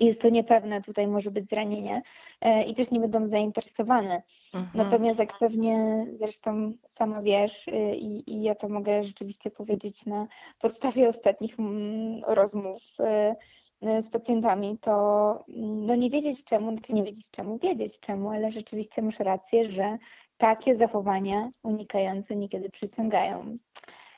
jest 0.00 0.20
to 0.20 0.28
niepewne, 0.30 0.82
tutaj 0.82 1.08
może 1.08 1.30
być 1.30 1.48
zranienie 1.48 2.02
e, 2.40 2.62
i 2.62 2.74
też 2.74 2.90
nie 2.90 3.00
będą 3.00 3.28
zainteresowane. 3.28 4.22
Mhm. 4.54 4.70
Natomiast 4.74 5.18
jak 5.18 5.38
pewnie 5.38 6.06
zresztą 6.12 6.72
sama 6.98 7.22
wiesz 7.22 7.68
y, 7.68 7.94
i, 7.96 8.30
i 8.30 8.42
ja 8.42 8.54
to 8.54 8.68
mogę 8.68 9.04
rzeczywiście 9.04 9.50
powiedzieć 9.50 10.06
na 10.06 10.26
podstawie 10.60 11.08
ostatnich 11.08 11.58
mm, 11.58 12.22
rozmów 12.26 12.82
y, 13.00 13.34
z 13.82 14.08
pacjentami, 14.10 14.78
to 14.78 15.44
mm, 15.48 15.86
no 15.86 15.94
nie 15.94 16.10
wiedzieć 16.10 16.44
czemu, 16.44 16.72
znaczy 16.72 16.92
nie 16.92 17.02
wiedzieć 17.04 17.30
czemu, 17.30 17.58
wiedzieć 17.58 18.00
czemu, 18.00 18.30
ale 18.30 18.50
rzeczywiście 18.50 19.02
masz 19.02 19.18
rację, 19.18 19.70
że 19.70 19.98
takie 20.36 20.76
zachowania 20.76 21.50
unikające 21.62 22.36
niekiedy 22.36 22.70
przyciągają 22.70 23.56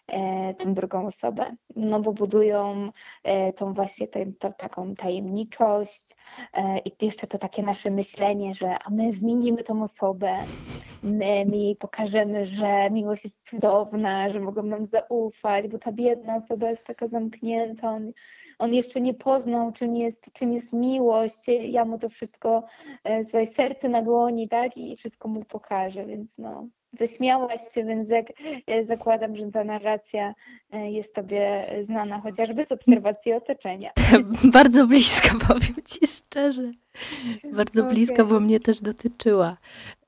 e, 0.06 0.54
tę 0.54 0.74
drugą 0.74 1.06
osobę, 1.06 1.56
no 1.76 2.00
bo 2.00 2.12
budują 2.12 2.88
e, 3.22 3.52
tą 3.52 3.74
właśnie 3.74 4.08
tę- 4.08 4.52
taką 4.56 4.94
tajemniczość 4.94 6.10
e, 6.10 6.13
i 6.84 7.06
jeszcze 7.06 7.26
to 7.26 7.38
takie 7.38 7.62
nasze 7.62 7.90
myślenie, 7.90 8.54
że 8.54 8.76
a 8.84 8.90
my 8.90 9.12
zmienimy 9.12 9.62
tą 9.62 9.82
osobę, 9.82 10.38
my, 11.02 11.44
my 11.46 11.56
jej 11.56 11.76
pokażemy, 11.76 12.46
że 12.46 12.90
miłość 12.90 13.24
jest 13.24 13.38
cudowna, 13.50 14.28
że 14.28 14.40
mogą 14.40 14.62
nam 14.62 14.86
zaufać, 14.86 15.68
bo 15.68 15.78
ta 15.78 15.92
biedna 15.92 16.36
osoba 16.36 16.70
jest 16.70 16.84
taka 16.84 17.08
zamknięta, 17.08 17.90
on, 17.90 18.12
on 18.58 18.74
jeszcze 18.74 19.00
nie 19.00 19.14
poznał, 19.14 19.72
czym 19.72 19.96
jest, 19.96 20.32
czym 20.32 20.52
jest 20.52 20.72
miłość, 20.72 21.48
ja 21.70 21.84
mu 21.84 21.98
to 21.98 22.08
wszystko, 22.08 22.64
e, 23.04 23.24
swoje 23.24 23.46
serce 23.46 23.88
na 23.88 24.02
dłoni, 24.02 24.48
tak, 24.48 24.76
i 24.76 24.96
wszystko 24.96 25.28
mu 25.28 25.44
pokażę, 25.44 26.06
więc 26.06 26.30
no, 26.38 26.68
zaśmiałaś 26.98 27.60
się, 27.74 27.84
więc 27.84 28.08
jak, 28.08 28.26
e, 28.66 28.84
zakładam, 28.84 29.36
że 29.36 29.50
ta 29.52 29.64
narracja 29.64 30.34
e, 30.72 30.90
jest 30.90 31.14
Tobie 31.14 31.66
znana 31.82 32.20
chociażby 32.20 32.66
z 32.66 32.72
obserwacji 32.72 33.32
otoczenia. 33.32 33.90
Bardzo 34.52 34.86
bliska, 34.86 35.34
powiem 35.48 35.74
ci 35.84 36.06
szczerze. 36.06 36.72
Bardzo 37.52 37.82
Okej. 37.82 37.94
bliska, 37.94 38.24
bo 38.24 38.40
mnie 38.40 38.60
też 38.60 38.80
dotyczyła. 38.80 39.56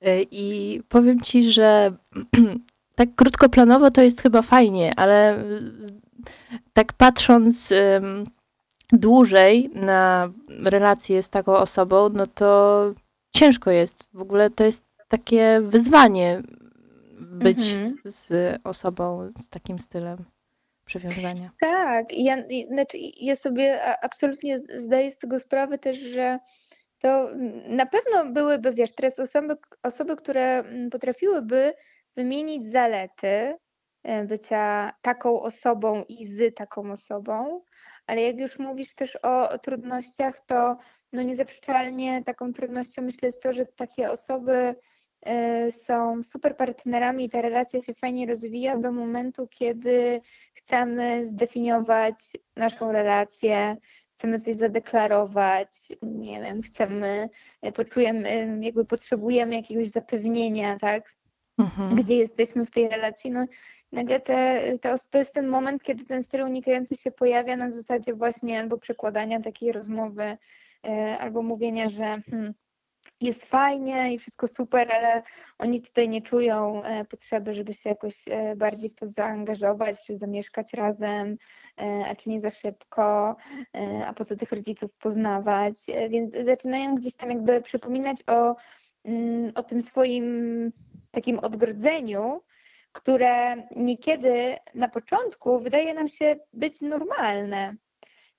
E, 0.03 0.23
I 0.23 0.83
powiem 0.89 1.21
ci, 1.21 1.43
że 1.53 1.93
tak 2.97 3.09
krótkoplanowo 3.15 3.91
to 3.91 4.03
jest 4.03 4.23
chyba 4.23 4.43
fajnie, 4.43 4.93
ale 4.97 5.45
z- 5.79 5.93
tak 6.73 6.93
patrząc 6.93 7.73
dłużej 8.93 9.71
na 9.75 10.33
relacje 10.49 11.23
z 11.23 11.31
taką 11.31 11.57
osobą, 11.57 12.09
no 12.09 12.27
to 12.27 12.83
ciężko 13.35 13.71
jest. 13.71 14.09
W 14.13 14.21
ogóle 14.21 14.51
to 14.51 14.65
jest 14.65 14.85
takie 15.09 15.61
wyzwanie 15.63 16.43
być 17.21 17.73
Mhm. 17.73 17.97
z 18.05 18.61
osobą 18.65 19.33
z 19.39 19.49
takim 19.49 19.79
stylem 19.79 20.25
przywiązania. 20.85 21.51
Tak, 21.61 22.19
ja, 22.19 22.37
znaczy 22.73 22.99
ja 23.21 23.37
sobie 23.37 23.81
absolutnie 24.03 24.59
zdaję 24.59 25.11
z 25.11 25.19
tego 25.19 25.39
sprawę 25.39 25.79
też, 25.79 25.99
że 25.99 26.39
to 26.99 27.31
na 27.69 27.87
pewno 27.87 28.33
byłyby, 28.33 28.73
wiesz, 28.73 28.95
teraz 28.95 29.19
osoby, 29.19 29.57
osoby, 29.83 30.17
które 30.17 30.59
mm, 30.59 30.91
potrafiłyby 30.91 31.73
wymienić 32.17 32.67
zalety 32.73 33.55
e, 34.03 34.25
bycia 34.25 34.93
taką 35.03 35.41
osobą 35.41 36.05
i 36.09 36.27
z 36.27 36.57
taką 36.57 36.91
osobą, 36.93 37.63
ale 38.07 38.23
jak 38.23 38.41
już 38.41 38.59
mówisz 38.59 38.95
też 38.95 39.19
o, 39.23 39.51
o 39.51 39.59
trudnościach, 39.59 40.41
to 40.47 40.77
no 41.13 41.23
niezaprzeczalnie 41.23 42.25
taką 42.25 42.53
trudnością 42.53 43.03
myślę 43.03 43.29
jest 43.29 43.43
to, 43.43 43.53
że 43.53 43.67
takie 43.67 44.11
osoby 44.11 44.75
są 45.73 46.23
super 46.23 46.57
partnerami 46.57 47.25
i 47.25 47.31
ta 47.31 47.43
relacja 47.43 47.83
się 47.83 47.95
fajnie 47.95 48.27
rozwija 48.27 48.77
do 48.77 48.93
momentu, 48.93 49.49
kiedy 49.51 50.21
chcemy 50.55 51.27
zdefiniować 51.27 52.15
naszą 52.57 52.93
relację, 52.93 53.77
chcemy 54.19 54.41
coś 54.41 54.57
zadeklarować, 54.57 55.89
nie 56.03 56.41
wiem, 56.41 56.63
chcemy, 56.63 57.29
e, 57.63 57.73
poczujemy, 57.73 58.29
e, 58.29 58.59
jakby 58.61 58.85
potrzebujemy 58.85 59.55
jakiegoś 59.55 59.89
zapewnienia, 59.89 60.79
tak? 60.79 61.17
Mhm. 61.59 61.97
Gdzie 61.97 62.17
jesteśmy 62.17 62.65
w 62.65 62.71
tej 62.71 62.89
relacji, 62.89 63.31
no 63.31 63.47
nagle 63.93 64.21
te, 64.21 64.63
to 65.11 65.19
jest 65.19 65.33
ten 65.33 65.49
moment, 65.49 65.83
kiedy 65.83 66.05
ten 66.05 66.23
styl 66.23 66.43
unikający 66.43 66.97
się 66.97 67.11
pojawia 67.11 67.57
na 67.57 67.73
zasadzie 67.73 68.15
właśnie 68.15 68.61
albo 68.61 68.79
przekładania 68.79 69.41
takiej 69.41 69.73
rozmowy, 69.73 70.37
e, 70.87 71.19
albo 71.19 71.43
mówienia, 71.43 71.89
że 71.89 72.23
hmm, 72.31 72.55
jest 73.21 73.45
fajnie 73.45 74.15
i 74.15 74.19
wszystko 74.19 74.49
super, 74.49 74.93
ale 74.93 75.23
oni 75.59 75.83
tutaj 75.83 76.09
nie 76.09 76.23
czują 76.23 76.83
e, 76.83 77.05
potrzeby, 77.05 77.55
żeby 77.55 77.75
się 77.75 77.89
jakoś 77.89 78.15
e, 78.31 78.57
bardziej 78.57 78.91
w 78.91 78.95
to 78.95 79.09
zaangażować, 79.09 79.97
czy 80.07 80.17
zamieszkać 80.17 80.73
razem, 80.73 81.37
e, 81.81 82.05
a 82.09 82.15
czy 82.15 82.31
nie 82.31 82.41
za 82.41 82.51
szybko, 82.51 83.37
a 84.07 84.13
po 84.13 84.25
co 84.25 84.37
tych 84.37 84.53
rodziców 84.53 84.91
poznawać, 84.99 85.75
więc 86.11 86.35
zaczynają 86.45 86.95
gdzieś 86.95 87.15
tam 87.15 87.31
jakby 87.31 87.61
przypominać 87.63 88.17
o, 88.27 88.57
mm, 89.05 89.53
o 89.55 89.63
tym 89.63 89.83
swoim 89.83 90.73
takim 91.11 91.39
odgrodzeniu, 91.39 92.43
które 92.93 93.57
niekiedy 93.77 94.57
na 94.75 94.89
początku 94.89 95.61
wydaje 95.61 95.95
nam 95.95 96.09
się 96.09 96.37
być 96.53 96.81
normalne. 96.81 97.77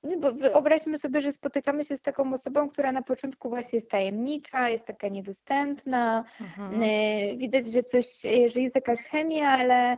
Nie, 0.03 0.17
Bo 0.17 0.33
wyobraźmy 0.33 0.97
sobie, 0.97 1.21
że 1.21 1.31
spotykamy 1.31 1.85
się 1.85 1.97
z 1.97 2.01
taką 2.01 2.33
osobą, 2.33 2.69
która 2.69 2.91
na 2.91 3.01
początku 3.01 3.49
właśnie 3.49 3.77
jest 3.77 3.89
tajemnicza, 3.89 4.69
jest 4.69 4.85
taka 4.85 5.07
niedostępna, 5.07 6.23
Mhm. 6.41 6.83
y, 6.83 7.37
widać, 7.37 7.67
że 7.73 7.83
coś, 7.83 8.21
że 8.53 8.61
jest 8.61 8.75
jakaś 8.75 8.99
chemia, 8.99 9.49
ale 9.49 9.93
y, 9.93 9.97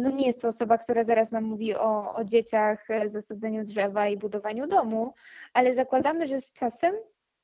no 0.00 0.10
nie 0.10 0.26
jest 0.26 0.40
to 0.40 0.48
osoba, 0.48 0.78
która 0.78 1.02
zaraz 1.02 1.30
nam 1.30 1.44
mówi 1.44 1.74
o, 1.74 2.14
o 2.14 2.24
dzieciach, 2.24 2.90
y, 2.90 3.08
zasadzeniu 3.08 3.64
drzewa 3.64 4.08
i 4.08 4.16
budowaniu 4.16 4.66
domu, 4.66 5.14
ale 5.52 5.74
zakładamy, 5.74 6.26
że 6.26 6.40
z 6.40 6.52
czasem 6.52 6.94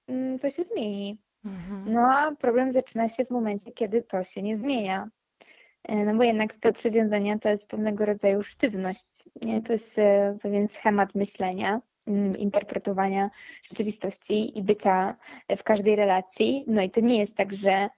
mm, 0.08 0.38
to 0.38 0.50
się 0.50 0.64
zmieni. 0.64 1.18
Mhm. 1.44 1.92
No 1.92 2.00
a 2.00 2.32
problem 2.36 2.72
zaczyna 2.72 3.08
się 3.08 3.24
w 3.24 3.30
momencie, 3.30 3.72
kiedy 3.72 4.02
to 4.02 4.24
się 4.24 4.42
nie 4.42 4.56
zmienia. 4.56 5.08
E, 5.88 6.04
No 6.04 6.14
bo 6.14 6.22
jednak 6.22 6.54
styl 6.54 6.72
przywiązania 6.72 7.38
to 7.38 7.48
jest 7.48 7.68
pewnego 7.68 8.06
rodzaju 8.06 8.42
sztywność. 8.42 9.24
Nie? 9.42 9.62
To 9.62 9.72
jest 9.72 9.98
e, 9.98 10.36
pewien 10.42 10.68
schemat 10.68 11.14
myślenia, 11.14 11.80
mm, 12.06 12.36
interpretowania 12.36 13.30
rzeczywistości 13.62 14.58
i 14.58 14.62
bycia 14.62 15.16
w 15.58 15.62
każdej 15.62 15.96
relacji. 15.96 16.64
No 16.66 16.82
i 16.82 16.90
to 16.90 17.00
nie 17.00 17.18
jest 17.18 17.36
tak, 17.36 17.54
że 17.54 17.88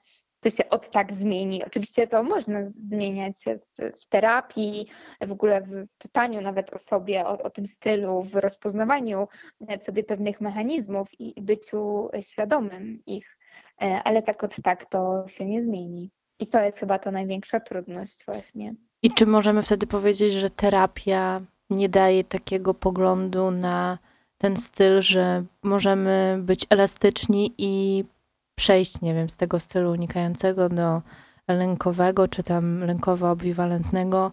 to 0.40 0.50
się 0.50 0.68
od 0.68 0.90
tak 0.90 1.14
zmieni. 1.14 1.64
Oczywiście 1.64 2.06
to 2.06 2.22
można 2.22 2.66
zmieniać 2.66 3.36
w, 3.78 4.00
w 4.00 4.06
terapii, 4.06 4.86
w 5.20 5.32
ogóle 5.32 5.60
w, 5.62 5.86
w 5.92 5.96
pytaniu 5.98 6.40
nawet 6.40 6.74
o 6.74 6.78
sobie, 6.78 7.26
o, 7.26 7.42
o, 7.42 7.50
tym 7.50 7.66
stylu, 7.66 8.22
w 8.22 8.34
rozpoznawaniu 8.34 9.28
w 9.60 9.82
sobie 9.82 10.04
pewnych 10.04 10.40
mechanizmów 10.40 11.08
i 11.18 11.42
byciu 11.42 12.08
świadomym 12.20 13.02
ich, 13.06 13.38
e, 13.82 14.02
ale 14.04 14.22
tak 14.22 14.44
od 14.44 14.56
tak 14.62 14.84
to 14.84 15.24
się 15.28 15.46
nie 15.46 15.62
zmieni. 15.62 16.10
I 16.40 16.46
to 16.46 16.60
jest 16.60 16.78
chyba 16.78 16.98
to 16.98 17.10
największa 17.10 17.60
trudność 17.60 18.24
właśnie. 18.26 18.74
I 19.02 19.10
czy 19.10 19.26
możemy 19.26 19.62
wtedy 19.62 19.86
powiedzieć, 19.86 20.32
że 20.32 20.50
terapia 20.50 21.40
nie 21.70 21.88
daje 21.88 22.24
takiego 22.24 22.74
poglądu 22.74 23.50
na 23.50 23.98
ten 24.38 24.56
styl, 24.56 25.02
że 25.02 25.44
możemy 25.62 26.38
być 26.42 26.66
elastyczni 26.70 27.54
i 27.58 28.04
przejść, 28.54 29.00
nie 29.00 29.14
wiem, 29.14 29.30
z 29.30 29.36
tego 29.36 29.60
stylu 29.60 29.90
unikającego 29.90 30.68
do 30.68 31.02
lękowego, 31.48 32.28
czy 32.28 32.42
tam 32.42 32.80
lękowo-ambiwalentnego. 32.80 34.32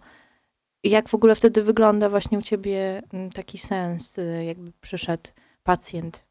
Jak 0.84 1.10
w 1.10 1.16
ogóle 1.16 1.36
wtedy 1.36 1.64
wygląda 1.64 2.10
właśnie 2.10 2.38
u 2.38 2.42
ciebie 2.42 3.02
mm, 3.14 3.30
taki 3.30 3.58
sens, 3.58 4.18
y, 4.18 4.44
jakby 4.46 4.72
przyszedł 4.82 5.30
pacjent? 5.64 6.24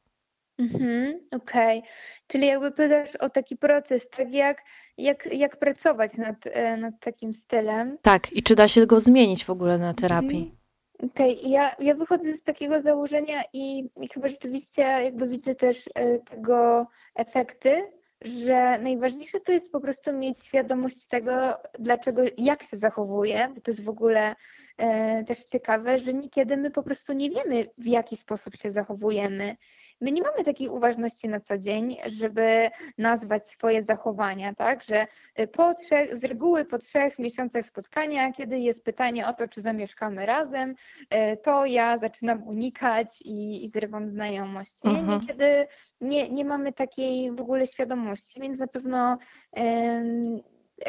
Mhm, 0.63 1.21
okej. 1.31 1.83
Czyli 2.27 2.47
jakby 2.47 2.71
pytasz 2.71 3.17
o 3.17 3.29
taki 3.29 3.57
proces, 3.57 4.09
tak 4.11 4.33
jak, 4.35 4.63
jak, 4.99 5.35
jak 5.35 5.57
pracować 5.57 6.17
nad, 6.17 6.37
e, 6.45 6.77
nad 6.77 6.95
takim 7.01 7.33
stylem. 7.33 7.99
Tak, 8.03 8.33
i 8.33 8.43
czy 8.43 8.55
da 8.55 8.69
się 8.69 8.87
go 8.87 9.01
zmienić 9.01 9.45
w 9.45 9.51
ogóle 9.51 9.79
na 9.79 9.95
terapii? 9.95 10.39
Mhm. 10.39 10.63
Okej, 11.11 11.51
ja, 11.51 11.77
ja 11.79 11.95
wychodzę 11.95 12.35
z 12.35 12.43
takiego 12.43 12.83
założenia 12.83 13.43
i, 13.53 13.91
i 14.01 14.09
chyba 14.09 14.29
rzeczywiście 14.29 14.83
jakby 14.83 15.29
widzę 15.29 15.55
też 15.55 15.89
e, 15.95 16.19
tego 16.19 16.87
efekty, 17.15 17.83
że 18.25 18.79
najważniejsze 18.79 19.41
to 19.41 19.53
jest 19.53 19.73
po 19.73 19.81
prostu 19.81 20.13
mieć 20.13 20.45
świadomość 20.45 21.07
tego, 21.07 21.33
dlaczego, 21.79 22.23
jak 22.39 22.63
się 22.63 22.77
zachowuje, 22.77 23.49
bo 23.55 23.61
to 23.61 23.71
jest 23.71 23.85
w 23.85 23.89
ogóle 23.89 24.35
e, 24.79 25.25
też 25.25 25.45
ciekawe, 25.45 25.99
że 25.99 26.15
niekiedy 26.15 26.57
my 26.57 26.71
po 26.71 26.83
prostu 26.83 27.13
nie 27.13 27.31
wiemy, 27.31 27.67
w 27.79 27.87
jaki 27.87 28.17
sposób 28.17 28.57
się 28.57 28.71
zachowujemy. 28.71 29.57
My 30.03 30.13
nie 30.13 30.23
mamy 30.23 30.45
takiej 30.45 30.69
uważności 30.69 31.29
na 31.29 31.41
co 31.41 31.59
dzień, 31.59 31.97
żeby 32.07 32.71
nazwać 32.99 33.47
swoje 33.47 33.83
zachowania, 33.83 34.55
tak, 34.55 34.83
że 34.83 35.07
po 35.53 35.75
trzech, 35.75 36.17
z 36.17 36.25
reguły 36.25 36.65
po 36.65 36.79
trzech 36.79 37.19
miesiącach 37.19 37.67
spotkania, 37.67 38.33
kiedy 38.33 38.59
jest 38.59 38.85
pytanie 38.85 39.27
o 39.27 39.33
to, 39.33 39.49
czy 39.49 39.61
zamieszkamy 39.61 40.27
razem, 40.27 40.75
e, 41.11 41.37
to 41.37 41.67
ja 41.67 41.99
zaczynam 41.99 42.43
unikać 42.43 43.23
i, 43.25 43.65
i 43.65 43.69
zrywam 43.69 44.11
znajomość. 44.11 44.73
Mhm. 44.85 45.21
Niekiedy 45.21 45.67
nie, 46.01 46.29
nie 46.29 46.45
mamy 46.45 46.73
takiej 46.73 47.33
w 47.33 47.41
ogóle 47.41 47.67
świadomości, 47.67 48.41
więc 48.41 48.59
na 48.59 48.67
pewno 48.67 49.19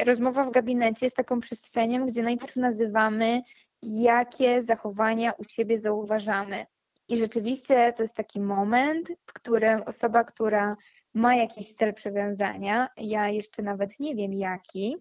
rozmowa 0.06 0.44
w 0.44 0.50
gabinecie 0.50 1.06
jest 1.06 1.16
taką 1.16 1.40
przestrzenią, 1.40 2.06
gdzie 2.06 2.22
najpierw 2.22 2.56
nazywamy, 2.56 3.42
jakie 3.82 4.62
zachowania 4.62 5.32
u 5.32 5.44
siebie 5.44 5.78
zauważamy. 5.78 6.66
I 7.08 7.16
rzeczywiście 7.16 7.92
to 7.92 8.02
jest 8.02 8.14
taki 8.14 8.40
moment, 8.40 9.08
w 9.26 9.32
którym 9.32 9.82
osoba, 9.82 10.24
która 10.24 10.76
ma 11.14 11.34
jakiś 11.34 11.74
cel 11.74 11.94
przywiązania, 11.94 12.88
ja 12.96 13.28
jeszcze 13.28 13.62
nawet 13.62 14.00
nie 14.00 14.14
wiem 14.14 14.32
jaki, 14.32 14.96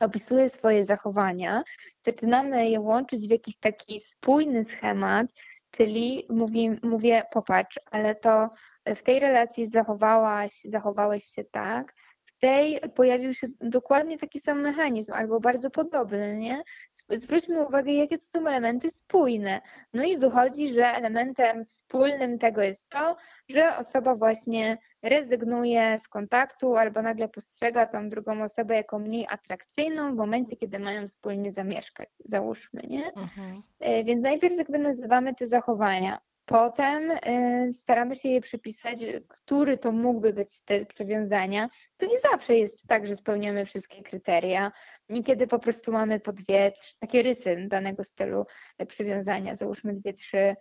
opisuje 0.00 0.50
swoje 0.50 0.84
zachowania, 0.84 1.62
zaczynamy 2.06 2.70
je 2.70 2.80
łączyć 2.80 3.28
w 3.28 3.30
jakiś 3.30 3.56
taki 3.56 4.00
spójny 4.00 4.64
schemat, 4.64 5.26
czyli 5.70 6.26
mówi, 6.30 6.70
mówię, 6.82 7.22
popatrz, 7.32 7.80
ale 7.90 8.14
to 8.14 8.50
w 8.86 9.02
tej 9.02 9.20
relacji 9.20 9.66
zachowałaś, 9.66 10.60
zachowałeś 10.64 11.24
się 11.24 11.44
tak, 11.44 11.94
tej 12.38 12.80
pojawił 12.94 13.34
się 13.34 13.46
dokładnie 13.60 14.18
taki 14.18 14.40
sam 14.40 14.60
mechanizm, 14.60 15.12
albo 15.12 15.40
bardzo 15.40 15.70
podobny, 15.70 16.36
nie? 16.36 16.62
Zwróćmy 17.10 17.66
uwagę, 17.66 17.92
jakie 17.92 18.18
to 18.18 18.26
są 18.26 18.46
elementy 18.46 18.90
spójne. 18.90 19.60
No 19.94 20.04
i 20.04 20.18
wychodzi, 20.18 20.74
że 20.74 20.86
elementem 20.86 21.64
wspólnym 21.64 22.38
tego 22.38 22.62
jest 22.62 22.88
to, 22.88 23.16
że 23.48 23.76
osoba 23.76 24.14
właśnie 24.14 24.78
rezygnuje 25.02 25.98
z 26.00 26.08
kontaktu 26.08 26.76
albo 26.76 27.02
nagle 27.02 27.28
postrzega 27.28 27.86
tą 27.86 28.08
drugą 28.08 28.42
osobę 28.42 28.74
jako 28.74 28.98
mniej 28.98 29.26
atrakcyjną 29.30 30.12
w 30.12 30.16
momencie, 30.16 30.56
kiedy 30.56 30.78
mają 30.78 31.06
wspólnie 31.06 31.52
zamieszkać, 31.52 32.08
załóżmy, 32.24 32.82
nie? 32.88 33.06
Mhm. 33.06 33.62
E, 33.80 34.04
więc 34.04 34.22
najpierw 34.22 34.56
jakby 34.56 34.78
nazywamy 34.78 35.34
te 35.34 35.46
zachowania. 35.46 36.18
Potem 36.48 37.10
y, 37.10 37.72
staramy 37.72 38.16
się 38.16 38.28
je 38.28 38.40
przypisać, 38.40 38.98
który 39.28 39.78
to 39.78 39.92
mógłby 39.92 40.32
być 40.32 40.52
styl 40.52 40.86
przywiązania. 40.86 41.68
To 41.96 42.06
nie 42.06 42.20
zawsze 42.32 42.54
jest 42.54 42.86
tak, 42.86 43.06
że 43.06 43.16
spełniamy 43.16 43.66
wszystkie 43.66 44.02
kryteria. 44.02 44.72
Niekiedy 45.08 45.46
po 45.46 45.58
prostu 45.58 45.92
mamy 45.92 46.20
po 46.20 46.32
dwie, 46.32 46.72
takie 46.98 47.22
rysy 47.22 47.66
danego 47.68 48.04
stylu 48.04 48.46
przywiązania, 48.88 49.54
załóżmy 49.54 49.94
dwie, 49.94 50.12
trzy 50.12 50.56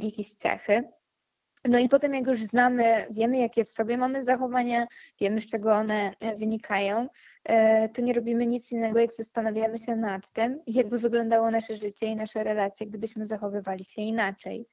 jakieś 0.00 0.34
cechy. 0.34 0.84
No 1.68 1.78
i 1.78 1.88
potem 1.88 2.14
jak 2.14 2.26
już 2.26 2.40
znamy, 2.40 3.06
wiemy 3.10 3.38
jakie 3.38 3.64
w 3.64 3.70
sobie 3.70 3.98
mamy 3.98 4.24
zachowania, 4.24 4.86
wiemy 5.20 5.40
z 5.40 5.46
czego 5.46 5.72
one 5.72 6.12
e, 6.20 6.36
wynikają, 6.36 7.08
e, 7.44 7.88
to 7.88 8.02
nie 8.02 8.12
robimy 8.12 8.46
nic 8.46 8.72
innego, 8.72 8.98
jak 8.98 9.14
zastanawiamy 9.14 9.78
się 9.78 9.96
nad 9.96 10.32
tym, 10.32 10.62
jakby 10.66 10.98
wyglądało 10.98 11.50
nasze 11.50 11.76
życie 11.76 12.06
i 12.06 12.16
nasze 12.16 12.44
relacje, 12.44 12.86
gdybyśmy 12.86 13.26
zachowywali 13.26 13.84
się 13.84 14.02
inaczej. 14.02 14.68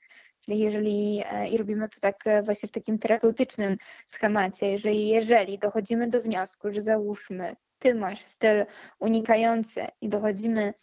Czyli 0.45 0.59
jeżeli, 0.59 1.23
e, 1.31 1.47
i 1.49 1.57
robimy 1.57 1.89
to 1.89 1.99
tak 1.99 2.23
właśnie 2.43 2.69
w 2.69 2.71
takim 2.71 2.99
terapeutycznym 2.99 3.77
schemacie, 4.07 4.71
jeżeli, 4.71 5.07
jeżeli 5.07 5.59
dochodzimy 5.59 6.07
do 6.07 6.21
wniosku, 6.21 6.73
że 6.73 6.81
załóżmy, 6.81 7.55
ty 7.79 7.95
masz 7.95 8.21
styl 8.21 8.65
unikający 8.99 9.87
i 10.01 10.09
dochodzimy 10.09 10.73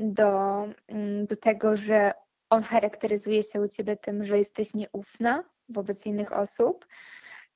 do, 0.00 0.62
mm, 0.88 1.26
do 1.26 1.36
tego, 1.36 1.76
że 1.76 2.12
on 2.50 2.62
charakteryzuje 2.62 3.42
się 3.42 3.60
u 3.60 3.68
ciebie 3.68 3.96
tym, 3.96 4.24
że 4.24 4.38
jesteś 4.38 4.74
nieufna 4.74 5.44
wobec 5.68 6.06
innych 6.06 6.32
osób 6.32 6.86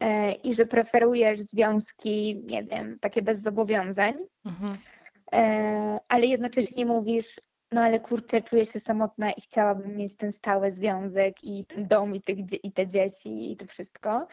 e, 0.01 0.33
i 0.33 0.55
że 0.55 0.67
preferujesz 0.67 1.41
związki, 1.41 2.43
nie 2.47 2.65
wiem, 2.65 2.99
takie 3.01 3.23
bez 3.23 3.41
zobowiązań, 3.41 4.15
mhm. 4.45 4.75
E, 5.35 5.99
ale 6.09 6.27
jednocześnie 6.27 6.87
mówisz, 6.87 7.41
no 7.75 7.81
ale 7.81 8.01
kurczę, 8.01 8.43
czuję 8.43 8.67
się 8.67 8.81
samotna 8.81 9.31
i 9.33 9.41
chciałabym 9.41 9.97
mieć 9.97 10.17
ten 10.17 10.33
stały 10.33 10.71
związek 10.71 11.45
i 11.45 11.65
ten 11.65 11.89
dom 11.89 12.15
i, 12.15 12.21
tych, 12.21 12.65
i 12.65 12.73
te 12.73 12.87
dzieci 12.87 13.53
i 13.53 13.57
to 13.57 13.67
wszystko. 13.67 14.27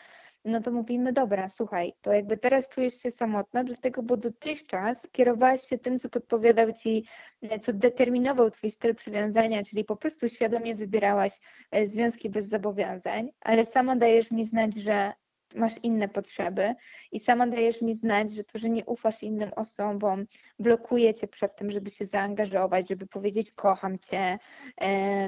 No 0.46 0.62
to 0.62 0.72
mówimy, 0.72 1.14
dobra, 1.14 1.50
słuchaj, 1.50 1.94
to 2.02 2.14
jakby 2.14 2.38
teraz 2.38 2.70
czujesz 2.70 2.94
się 2.94 3.12
samotna, 3.12 3.64
dlatego, 3.64 4.04
bo 4.04 4.18
dotychczas 4.18 5.08
kierowałaś 5.12 5.68
się 5.68 5.78
tym, 5.78 6.00
co 6.00 6.10
podpowiadał 6.10 6.74
ci, 6.74 7.06
e, 7.42 7.60
co 7.60 7.74
determinował 7.74 8.52
twój 8.52 8.72
styl 8.72 8.96
przywiązania, 8.96 9.64
czyli 9.64 9.86
po 9.86 9.96
prostu 9.96 10.30
świadomie 10.30 10.76
wybierałaś 10.76 11.40
e, 11.72 11.88
związki 11.88 12.30
bez 12.30 12.48
zobowiązań, 12.48 13.32
ale 13.42 13.66
sama 13.66 13.96
dajesz 13.96 14.32
mi 14.32 14.46
znać, 14.46 14.76
że 14.76 15.14
masz 15.56 15.74
inne 15.84 16.08
potrzeby 16.08 16.76
i 17.12 17.20
sama 17.20 17.48
dajesz 17.48 17.82
mi 17.82 17.96
znać, 17.96 18.32
że 18.32 18.44
to, 18.44 18.58
że 18.58 18.70
nie 18.70 18.86
ufasz 18.86 19.24
innym 19.24 19.52
osobom, 19.56 20.26
blokuje 20.60 21.14
cię 21.14 21.28
przed 21.28 21.56
tym, 21.56 21.72
żeby 21.72 21.92
się 21.92 22.06
zaangażować, 22.06 22.90
żeby 22.90 23.08
powiedzieć 23.08 23.52
kocham 23.52 24.00
cię, 24.00 24.38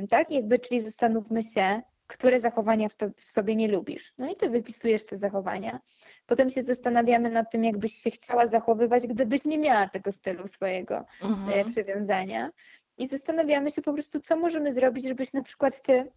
tak? 0.09 0.31
Jakby, 0.31 0.59
czyli 0.59 0.81
zastanówmy 0.81 1.43
się, 1.43 1.81
które 2.07 2.39
zachowania 2.39 2.89
w, 2.89 2.95
to, 2.95 3.09
w 3.15 3.21
sobie 3.21 3.55
nie 3.55 3.67
lubisz. 3.67 4.13
No 4.17 4.31
i 4.31 4.36
ty 4.36 4.49
wypisujesz 4.49 5.05
te 5.05 5.17
zachowania. 5.17 5.79
Potem 6.25 6.49
się 6.49 6.63
zastanawiamy 6.63 7.29
nad 7.29 7.51
tym, 7.51 7.63
jakbyś 7.63 7.93
się 7.93 8.12
chciała 8.12 8.47
zachowywać, 8.47 9.07
gdybyś 9.07 9.45
nie 9.45 9.57
miała 9.57 9.89
tego 9.89 10.12
stylu 10.12 10.47
swojego 10.47 10.95
e, 10.95 11.25
mhm. 11.25 11.71
przywiązania. 11.71 12.49
I 12.97 13.07
zastanawiamy 13.07 13.71
się 13.71 13.81
po 13.81 13.93
prostu, 13.93 14.19
co 14.19 14.38
możemy 14.38 14.71
zrobić, 14.71 15.07
żebyś 15.07 15.33
na 15.33 15.43
przykład 15.43 15.81
ty 15.81 16.12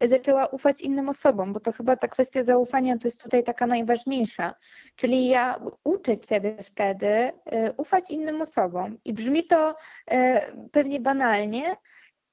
zaczęła 0.00 0.46
ufać 0.46 0.80
innym 0.80 1.08
osobom, 1.08 1.52
bo 1.52 1.60
to 1.60 1.72
chyba 1.72 1.96
ta 1.96 2.08
kwestia 2.08 2.44
zaufania 2.44 2.98
to 2.98 3.08
jest 3.08 3.22
tutaj 3.22 3.44
taka 3.44 3.66
najważniejsza. 3.66 4.54
Czyli 4.96 5.28
ja 5.28 5.60
uczę 5.84 6.18
Ciebie 6.18 6.56
wtedy 6.64 7.08
e, 7.08 7.32
ufać 7.76 8.10
innym 8.10 8.42
osobom. 8.42 8.98
I 9.04 9.12
brzmi 9.12 9.46
to 9.46 9.74
e, 10.10 10.52
pewnie 10.72 11.00
banalnie, 11.00 11.76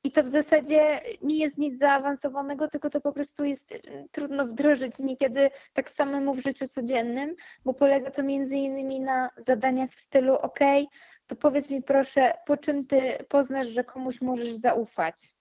i 0.05 0.11
to 0.11 0.23
w 0.23 0.29
zasadzie 0.29 1.01
nie 1.21 1.37
jest 1.37 1.57
nic 1.57 1.79
zaawansowanego, 1.79 2.67
tylko 2.67 2.89
to 2.89 3.01
po 3.01 3.13
prostu 3.13 3.43
jest 3.43 3.71
y, 3.71 4.07
trudno 4.11 4.45
wdrożyć 4.45 4.99
niekiedy 4.99 5.49
tak 5.73 5.89
samemu 5.89 6.33
w 6.33 6.43
życiu 6.43 6.67
codziennym, 6.67 7.35
bo 7.65 7.73
polega 7.73 8.11
to 8.11 8.23
między 8.23 8.55
innymi 8.55 8.99
na 8.99 9.29
zadaniach 9.37 9.91
w 9.91 9.99
stylu 9.99 10.33
ok, 10.33 10.59
to 11.27 11.35
powiedz 11.35 11.69
mi 11.69 11.83
proszę, 11.83 12.33
po 12.45 12.57
czym 12.57 12.85
ty 12.87 13.01
poznasz, 13.29 13.67
że 13.67 13.83
komuś 13.83 14.21
możesz 14.21 14.53
zaufać? 14.53 15.34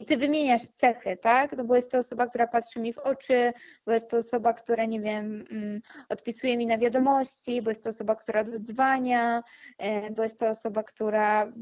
I 0.00 0.04
ty 0.04 0.16
wymieniasz 0.16 0.68
cechy, 0.68 1.16
tak? 1.16 1.56
No 1.56 1.64
bo 1.64 1.76
jest 1.76 1.90
to 1.90 1.98
osoba, 1.98 2.26
która 2.26 2.46
patrzy 2.46 2.80
mi 2.80 2.92
w 2.92 2.98
oczy, 2.98 3.52
bo 3.86 3.92
jest 3.92 4.08
to 4.10 4.16
osoba, 4.16 4.52
która, 4.52 4.84
nie 4.84 5.00
wiem, 5.00 5.44
mm, 5.50 5.80
odpisuje 6.08 6.56
mi 6.56 6.66
na 6.66 6.78
wiadomości, 6.78 7.62
bo 7.62 7.70
jest 7.70 7.82
to 7.82 7.90
osoba, 7.90 8.14
która 8.14 8.44
dodzwania, 8.44 9.42
e, 9.78 10.10
bo 10.10 10.22
jest 10.22 10.38
to 10.38 10.48
osoba, 10.48 10.82
która, 10.82 11.52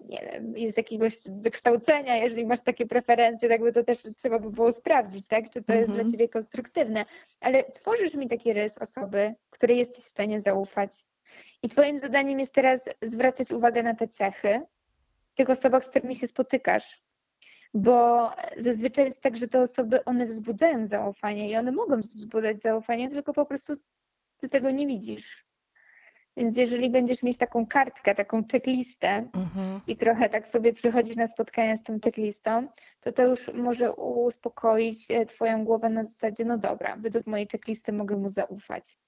nie 0.00 0.18
wiem, 0.32 0.56
jest 0.56 0.76
jakiegoś 0.76 1.18
wykształcenia, 1.26 2.16
jeżeli 2.16 2.46
masz 2.46 2.60
takie 2.60 2.86
preferencje, 2.86 3.48
tak 3.48 3.60
by 3.60 3.72
to 3.72 3.84
też 3.84 3.98
trzeba 4.16 4.38
by 4.38 4.50
było 4.50 4.72
sprawdzić, 4.72 5.26
tak? 5.26 5.50
Czy 5.50 5.62
to 5.62 5.72
jest 5.72 5.88
Mhm. 5.88 6.04
dla 6.04 6.12
ciebie 6.12 6.28
konstruktywne. 6.28 7.04
Ale 7.40 7.64
tworzysz 7.64 8.14
mi 8.14 8.28
taki 8.28 8.52
rys 8.52 8.78
osoby, 8.78 9.34
której 9.50 9.78
jesteś 9.78 10.04
w 10.04 10.08
stanie 10.08 10.40
zaufać. 10.40 10.92
I 11.62 11.68
twoim 11.68 11.98
zadaniem 11.98 12.40
jest 12.40 12.52
teraz 12.52 12.88
zwracać 13.02 13.50
uwagę 13.50 13.82
na 13.82 13.94
te 13.94 14.08
cechy 14.08 14.60
tych 15.34 15.50
osobach, 15.50 15.84
z 15.84 15.88
którymi 15.88 16.16
się 16.16 16.26
spotykasz. 16.26 17.07
Bo 17.74 18.30
zazwyczaj 18.56 19.04
jest 19.04 19.20
tak, 19.20 19.36
że 19.36 19.48
te 19.48 19.60
osoby, 19.60 20.04
one 20.04 20.26
wzbudzają 20.26 20.86
zaufanie 20.86 21.50
i 21.50 21.56
one 21.56 21.72
mogą 21.72 22.00
wzbudzać 22.00 22.60
zaufanie, 22.60 23.08
tylko 23.08 23.32
po 23.32 23.46
prostu 23.46 23.76
ty 24.36 24.48
tego 24.48 24.70
nie 24.70 24.86
widzisz. 24.86 25.48
Więc 26.36 26.56
jeżeli 26.56 26.90
będziesz 26.90 27.22
mieć 27.22 27.38
taką 27.38 27.66
kartkę, 27.66 28.14
taką 28.14 28.44
checklistę 28.52 29.28
Mhm. 29.32 29.80
i 29.86 29.96
trochę 29.96 30.28
tak 30.28 30.48
sobie 30.48 30.72
przychodzisz 30.72 31.16
na 31.16 31.26
spotkania 31.26 31.76
z 31.76 31.82
tą 31.82 32.00
checklistą, 32.04 32.68
to 33.00 33.12
to 33.12 33.26
już 33.26 33.50
może 33.54 33.92
uspokoić 33.94 35.10
e, 35.10 35.26
twoją 35.26 35.64
głowę 35.64 35.90
na 35.90 36.04
zasadzie, 36.04 36.44
no 36.44 36.58
dobra, 36.58 36.96
według 36.96 37.26
mojej 37.26 37.48
checklisty 37.52 37.92
mogę 37.92 38.16
mu 38.16 38.28
zaufać. 38.28 38.98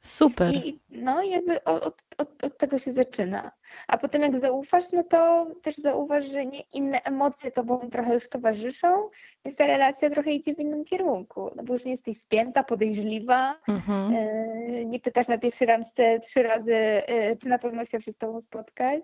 Super. 0.00 0.54
I 0.54 0.80
no 0.90 1.22
jakby 1.22 1.64
od, 1.64 1.84
od, 2.18 2.44
od, 2.44 2.58
tego 2.58 2.78
się 2.78 2.92
zaczyna. 2.92 3.50
A 3.88 3.98
potem 3.98 4.22
jak 4.22 4.38
zaufasz, 4.38 4.84
no 4.92 5.02
to 5.04 5.46
też 5.62 5.76
zauważ, 5.76 6.24
że 6.24 6.46
nie, 6.46 6.60
inne 6.74 7.02
emocje 7.02 7.50
tobą 7.50 7.78
trochę 7.90 8.14
już 8.14 8.28
towarzyszą, 8.28 9.08
więc 9.44 9.56
ta 9.56 9.66
relacja 9.66 10.10
trochę 10.10 10.30
idzie 10.32 10.54
w 10.54 10.58
innym 10.60 10.84
kierunku. 10.84 11.50
No 11.56 11.62
bo 11.62 11.72
już 11.74 11.84
nie 11.84 11.90
jesteś 11.90 12.18
spięta, 12.18 12.62
podejrzliwa, 12.64 13.60
Mhm. 13.68 14.14
e, 14.14 14.84
nie 14.84 15.00
pytasz 15.00 15.28
na 15.28 15.38
pierwszy 15.38 15.66
randce 15.66 16.20
trzy 16.20 16.42
razy, 16.42 16.74
e, 16.74 17.36
czy 17.36 17.48
na 17.48 17.58
pewno 17.58 17.84
chciał 17.84 18.00
się 18.00 18.12
z 18.12 18.16
tobą 18.18 18.40
spotkać. 18.40 19.02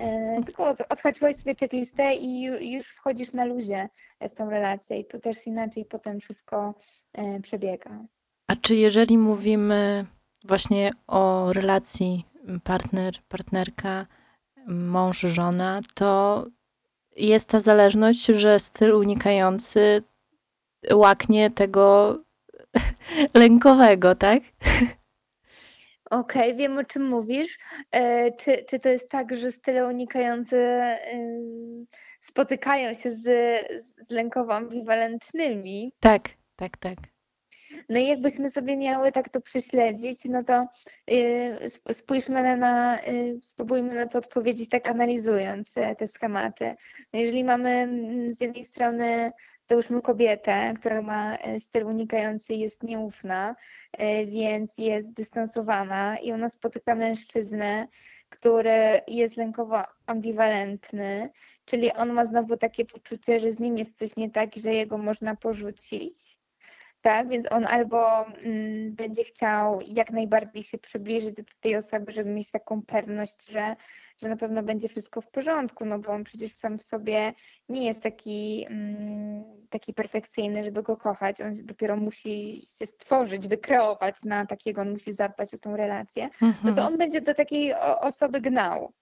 E, 0.00 0.40
tylko 0.46 0.64
od, 0.68 0.80
odhaczyłaś 0.92 1.36
sobie 1.36 1.54
checklistę 1.60 2.14
i 2.14 2.48
ju- 2.50 2.60
już 2.78 2.86
wchodzisz 2.86 3.32
na 3.32 3.44
luzie 3.44 3.88
w 4.20 4.34
tą 4.34 4.50
relację 4.50 4.98
i 4.98 5.04
to 5.04 5.18
też 5.20 5.46
inaczej 5.46 5.84
potem 5.84 6.20
wszystko 6.20 6.74
przebiega. 7.42 8.04
A 8.48 8.56
czy 8.56 8.74
jeżeli 8.74 9.18
mówimy 9.18 10.06
właśnie 10.44 10.90
o 11.06 11.52
relacji 11.52 12.24
partner, 12.64 13.14
partnerka, 13.28 14.06
mąż, 14.66 15.20
żona, 15.20 15.80
to 15.94 16.46
jest 17.16 17.48
ta 17.48 17.60
zależność, 17.60 18.24
że 18.26 18.60
styl 18.60 18.94
unikający 18.94 20.02
łaknie 20.92 21.50
tego 21.50 22.18
lękowego, 23.34 24.14
tak? 24.14 24.42
Okej, 26.10 26.56
wiem 26.56 26.78
o 26.78 26.84
czym 26.84 27.08
mówisz. 27.08 27.58
E, 27.90 28.32
czy, 28.32 28.64
czy 28.68 28.78
to 28.78 28.88
jest 28.88 29.10
tak, 29.10 29.36
że 29.36 29.52
style 29.52 29.86
unikające 29.86 30.98
spotykają 32.20 32.94
się 32.94 33.10
z, 33.10 33.22
z 34.08 34.10
lękowo 34.10 34.54
ambiwalentnymi? 34.54 35.92
Tak, 36.00 36.28
tak, 36.56 36.76
tak. 36.76 36.98
No 37.88 37.98
i 38.00 38.06
jakbyśmy 38.06 38.50
sobie 38.50 38.76
miały 38.76 39.12
tak 39.12 39.28
to 39.28 39.40
prześledzić, 39.40 40.24
no 40.24 40.44
to 40.44 40.66
y, 41.10 41.58
sp- 41.74 41.94
spójrzmy 41.94 42.42
na, 42.42 42.56
na 42.56 42.98
y, 42.98 43.40
spróbujmy 43.42 43.94
na 43.94 44.06
to 44.06 44.18
odpowiedzieć 44.18 44.68
tak 44.68 44.88
analizując 44.88 45.74
te 45.98 46.08
schematy. 46.08 46.74
No 47.12 47.20
jeżeli 47.20 47.44
mamy 47.44 47.70
mm, 47.70 48.34
z 48.34 48.40
jednej 48.40 48.64
strony 48.64 49.32
załóżmy 49.68 50.02
kobietę, 50.02 50.72
która 50.76 51.02
ma 51.02 51.36
e, 51.36 51.60
styl 51.60 51.86
unikający 51.86 52.54
jest 52.54 52.82
nieufna, 52.82 53.56
e, 53.92 54.26
więc 54.26 54.74
jest 54.78 55.12
dystansowana 55.12 56.18
i 56.18 56.32
ona 56.32 56.48
spotyka 56.48 56.94
mężczyznę, 56.94 57.88
który 58.28 59.00
jest 59.08 59.36
lękowo 59.36 59.82
ambiwalentny, 60.06 61.30
czyli 61.64 61.92
on 61.92 62.12
ma 62.12 62.24
znowu 62.24 62.56
takie 62.56 62.84
poczucie, 62.84 63.40
że 63.40 63.52
z 63.52 63.58
nim 63.58 63.78
jest 63.78 63.98
coś 63.98 64.16
nie 64.16 64.30
tak 64.30 64.56
że 64.56 64.74
jego 64.74 64.98
można 64.98 65.36
porzucić. 65.36 66.37
Tak, 67.02 67.28
więc 67.28 67.52
on 67.52 67.66
albo 67.66 68.26
mm, 68.26 68.94
będzie 68.94 69.24
chciał 69.24 69.80
jak 69.86 70.10
najbardziej 70.10 70.62
się 70.62 70.78
przybliżyć 70.78 71.32
do 71.32 71.42
tej 71.60 71.76
osoby, 71.76 72.12
żeby 72.12 72.30
mieć 72.30 72.50
taką 72.50 72.82
pewność, 72.82 73.50
że, 73.50 73.76
że 74.22 74.28
na 74.28 74.36
pewno 74.36 74.62
będzie 74.62 74.88
wszystko 74.88 75.20
w 75.20 75.30
porządku, 75.30 75.84
no 75.84 75.98
bo 75.98 76.12
on 76.12 76.24
przecież 76.24 76.52
sam 76.54 76.78
w 76.78 76.82
sobie 76.82 77.32
nie 77.68 77.86
jest 77.86 78.00
taki, 78.00 78.66
mm, 78.70 79.44
taki 79.70 79.94
perfekcyjny, 79.94 80.64
żeby 80.64 80.82
go 80.82 80.96
kochać. 80.96 81.40
On 81.40 81.52
dopiero 81.64 81.96
musi 81.96 82.62
się 82.78 82.86
stworzyć, 82.86 83.48
wykreować 83.48 84.24
na 84.24 84.46
takiego, 84.46 84.80
on 84.80 84.90
musi 84.90 85.12
zadbać 85.12 85.54
o 85.54 85.58
tą 85.58 85.76
relację. 85.76 86.28
No 86.40 86.52
to 86.62 86.68
Mhm. 86.68 86.86
on 86.86 86.98
będzie 86.98 87.20
do 87.20 87.34
takiej 87.34 87.74
o- 87.74 88.00
osoby 88.00 88.40
gnał. 88.40 88.92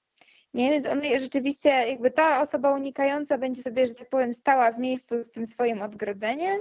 Nie, 0.55 0.71
więc 0.71 0.87
on 0.87 1.01
rzeczywiście, 1.21 1.69
jakby 1.69 2.11
ta 2.11 2.41
osoba 2.41 2.75
unikająca 2.75 3.39
będzie 3.39 3.63
sobie, 3.63 3.87
że 3.87 3.95
tak 3.95 4.09
powiem, 4.09 4.35
stała 4.35 4.73
w 4.73 4.79
miejscu 4.79 5.25
z 5.25 5.31
tym 5.31 5.47
swoim 5.47 5.83
odgrodzeniem, 5.83 6.61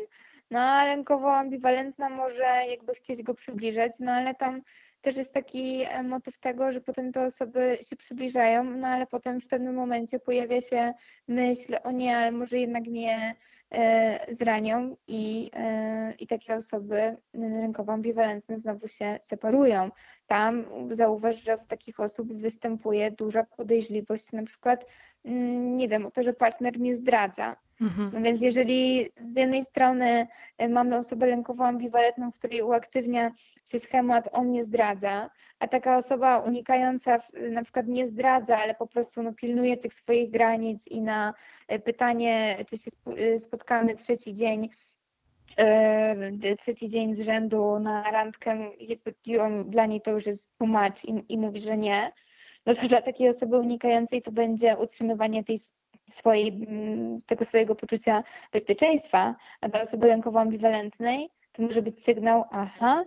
no 0.56 0.62
a 0.62 0.86
lękowo 0.86 1.36
ambiwalentna 1.36 2.10
może 2.10 2.46
jakby 2.70 2.94
chcieć 2.94 3.24
go 3.24 3.34
przybliżać, 3.34 3.92
no 4.00 4.12
ale 4.12 4.36
tam 4.36 4.62
też 5.02 5.16
jest 5.16 5.34
taki 5.34 5.82
e, 5.82 6.04
motyw 6.04 6.40
tego, 6.40 6.72
że 6.72 6.82
potem 6.82 7.12
te 7.12 7.26
osoby 7.26 7.78
się 7.90 7.96
przybliżają, 7.96 8.64
no 8.64 8.88
ale 8.88 9.08
potem 9.08 9.42
w 9.42 9.48
pewnym 9.48 9.76
momencie 9.76 10.20
pojawia 10.20 10.62
się 10.62 10.94
myśl, 11.28 11.76
o 11.84 11.92
nie, 11.92 12.18
ale 12.18 12.32
może 12.32 12.58
jednak 12.58 12.84
mnie 12.88 13.36
e, 13.72 14.36
zranią 14.36 14.96
i, 15.08 15.52
e, 15.54 16.14
i 16.20 16.28
takie 16.28 16.56
osoby 16.56 17.18
lękowo 17.34 17.92
ambiwalentne 17.94 18.60
znowu 18.60 18.88
się 18.88 19.20
separują. 19.22 19.90
Tam 20.28 20.66
zauważ, 20.92 21.44
że 21.44 21.58
w 21.58 21.66
takich 21.66 22.00
osób 22.00 22.34
występuje 22.34 23.12
duża 23.12 23.44
podejrzliwość, 23.44 24.32
na 24.32 24.44
przykład, 24.44 24.86
mm, 25.26 25.76
nie 25.76 25.88
wiem, 25.88 26.06
o 26.06 26.12
to, 26.12 26.24
że 26.24 26.34
partner 26.34 26.80
mnie 26.80 26.96
zdradza. 26.96 27.65
Mhm. 27.82 28.12
No 28.14 28.22
więc 28.22 28.42
jeżeli 28.42 29.10
z 29.16 29.38
jednej 29.38 29.66
strony 29.66 30.28
e, 30.58 30.70
mamy 30.70 30.98
osobę 30.98 31.26
lękowo 31.26 31.66
ambiwalentną, 31.66 32.32
w 32.32 32.40
której 32.40 32.62
uaktywnia 32.62 33.32
się 33.72 33.80
schemat 33.80 34.30
on 34.32 34.52
nie 34.52 34.64
zdradza, 34.64 35.30
a 35.60 35.68
taka 35.68 35.98
osoba 35.98 36.40
unikająca 36.40 37.18
na 37.52 37.64
przykład 37.64 37.88
nie 37.88 38.08
zdradza, 38.08 38.58
ale 38.58 38.76
po 38.76 38.88
prostu 38.88 39.24
no, 39.24 39.34
pilnuje 39.34 39.78
tych 39.78 39.94
swoich 39.94 40.32
granic 40.32 40.88
i 40.88 41.02
na 41.02 41.34
e, 41.68 41.80
pytanie, 41.80 42.58
czy 42.70 42.78
się 42.78 42.92
e, 43.18 43.40
spotkamy 43.40 43.96
trzeci 43.96 44.34
dzień, 44.34 44.70
trzeci 46.60 46.90
dzień 46.90 47.16
z 47.16 47.20
rzędu 47.20 47.80
na 47.80 48.12
randkę, 48.12 48.72
dla 49.66 49.86
niej 49.86 50.02
to 50.02 50.12
już 50.12 50.26
jest 50.26 50.58
tłumacz 50.58 51.04
i, 51.04 51.24
i 51.30 51.38
mówi, 51.38 51.62
że 51.62 51.78
nie, 51.78 52.12
no 52.66 52.76
to 52.76 52.88
dla 52.88 53.02
takiej 53.02 53.30
osoby 53.30 53.60
unikającej 53.60 54.22
to 54.22 54.32
będzie 54.32 54.78
utrzymywanie 54.78 55.44
tej 55.44 55.60
swojej, 56.10 56.48
mm, 56.48 57.22
tego 57.22 57.46
swojego 57.46 57.76
poczucia 57.76 58.24
bezpieczeństwa, 58.52 59.36
a 59.62 59.70
dla 59.70 59.82
osoby 59.82 60.08
lękowo 60.08 60.40
ambiwalentnej 60.40 61.30
to 61.52 61.64
może 61.64 61.82
być 61.82 62.04
sygnał, 62.04 62.46
aha, 62.52 63.04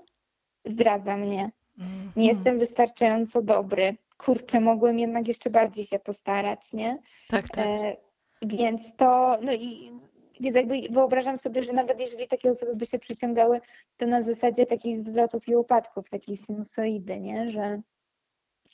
zdradza 0.64 1.16
mnie, 1.16 1.50
Mhm. 1.78 2.12
nie 2.16 2.28
jestem 2.28 2.58
wystarczająco 2.58 3.42
dobry, 3.42 3.96
kurczę, 4.16 4.60
mogłem 4.60 4.98
jednak 4.98 5.28
jeszcze 5.28 5.50
bardziej 5.50 5.86
się 5.86 5.98
postarać, 5.98 6.72
nie? 6.72 6.98
Tak, 7.28 7.48
tak. 7.48 7.66
E, 7.66 7.96
więc 8.42 8.96
to, 8.96 9.38
no 9.42 9.52
i 9.52 9.92
więc 10.40 10.56
jakby 10.56 10.74
wyobrażam 10.90 11.38
sobie, 11.38 11.62
że 11.62 11.72
nawet 11.72 12.00
jeżeli 12.00 12.28
takie 12.28 12.50
osoby 12.50 12.76
by 12.76 12.86
się 12.86 12.98
przyciągały, 12.98 13.60
to 13.96 14.06
na 14.06 14.22
zasadzie 14.22 14.66
takich 14.66 15.02
wzlotów 15.02 15.48
i 15.48 15.56
upadków, 15.56 16.10
takiej 16.10 16.36
sinusoidy, 16.36 17.20
nie? 17.20 17.50
Że, 17.50 17.82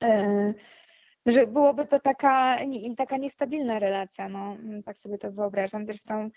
e, 0.02 0.54
że 1.26 1.46
byłoby 1.46 1.86
to 1.86 2.00
taka, 2.00 2.56
taka 2.96 3.16
niestabilna 3.16 3.78
relacja, 3.78 4.28
no 4.28 4.56
tak 4.84 4.98
sobie 4.98 5.18
to 5.18 5.32
wyobrażam. 5.32 5.86
Zresztą 5.86 6.30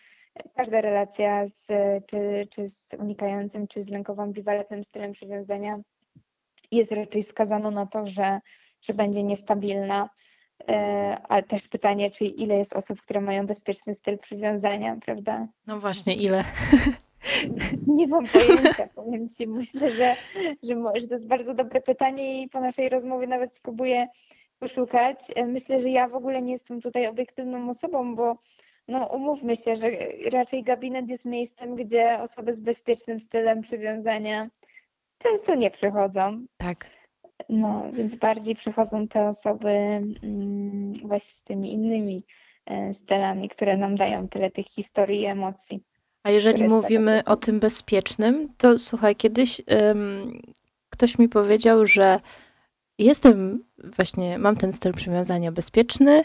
każda 0.55 0.81
relacja 0.81 1.47
z, 1.47 1.65
czy, 2.05 2.47
czy 2.49 2.69
z 2.69 2.89
unikającym, 2.99 3.67
czy 3.67 3.83
z 3.83 3.89
lękowo 3.89 4.21
ambiwalentnym 4.23 4.83
stylem 4.83 5.11
przywiązania 5.11 5.79
jest 6.71 6.91
raczej 6.91 7.23
skazana 7.23 7.71
na 7.71 7.85
to, 7.85 8.05
że, 8.05 8.39
że 8.81 8.93
będzie 8.93 9.23
niestabilna. 9.23 10.09
E, 10.69 11.17
A 11.29 11.41
też 11.41 11.67
pytanie, 11.67 12.11
czy 12.11 12.25
ile 12.25 12.57
jest 12.57 12.73
osób, 12.73 13.01
które 13.01 13.21
mają 13.21 13.47
bezpieczny 13.47 13.95
styl 13.95 14.17
przywiązania, 14.17 14.97
prawda? 15.05 15.47
No 15.67 15.79
właśnie, 15.79 16.15
ile? 16.15 16.43
Nie 17.87 18.07
mam 18.07 18.27
pojęcia, 18.27 18.87
powiem 18.95 19.29
Ci. 19.29 19.47
Myślę, 19.47 19.91
że, 19.91 20.15
że, 20.63 20.75
że 20.95 21.07
to 21.07 21.13
jest 21.13 21.27
bardzo 21.27 21.53
dobre 21.53 21.81
pytanie 21.81 22.43
i 22.43 22.49
po 22.49 22.59
naszej 22.59 22.89
rozmowie 22.89 23.27
nawet 23.27 23.53
spróbuję 23.53 24.07
poszukać. 24.59 25.19
E, 25.35 25.45
Myślę, 25.45 25.79
że 25.79 25.89
ja 25.89 26.07
w 26.07 26.15
ogóle 26.15 26.41
nie 26.41 26.53
jestem 26.53 26.81
tutaj 26.81 27.07
obiektywną 27.07 27.69
osobą, 27.69 28.15
bo 28.15 28.37
no 28.87 29.07
umówmy 29.07 29.55
się, 29.55 29.75
że 29.75 29.89
raczej 30.31 30.63
gabinet 30.63 31.09
jest 31.09 31.25
miejscem, 31.25 31.75
gdzie 31.75 32.19
osoby 32.19 32.53
z 32.53 32.59
bezpiecznym 32.59 33.19
stylem 33.19 33.61
przywiązania 33.61 34.49
często 35.17 35.55
nie 35.55 35.71
przychodzą. 35.71 36.45
Tak. 36.57 36.89
No, 37.49 37.83
więc 37.93 38.15
bardziej 38.15 38.55
przychodzą 38.55 39.07
te 39.07 39.29
osoby 39.29 39.69
mm, 39.69 40.93
właśnie 40.93 41.33
z 41.33 41.43
tymi 41.43 41.73
innymi 41.73 42.23
e, 42.65 42.93
stylami, 42.93 43.49
które 43.49 43.77
nam 43.77 43.95
dają 43.95 44.29
tyle 44.29 44.51
tych 44.51 44.65
historii 44.65 45.21
i 45.21 45.25
emocji. 45.25 45.83
A 46.23 46.31
jeżeli 46.31 46.67
mówimy 46.67 47.21
o 47.25 47.35
tym 47.35 47.59
bezpiecznym, 47.59 48.53
to 48.57 48.79
słuchaj, 48.79 49.15
kiedyś 49.15 49.61
ym, 49.89 50.41
ktoś 50.89 51.19
mi 51.19 51.29
powiedział, 51.29 51.85
że 51.85 52.19
jestem 52.99 53.65
właśnie, 53.97 54.39
mam 54.39 54.55
ten 54.55 54.73
styl 54.73 54.93
przywiązania 54.93 55.51
bezpieczny, 55.51 56.23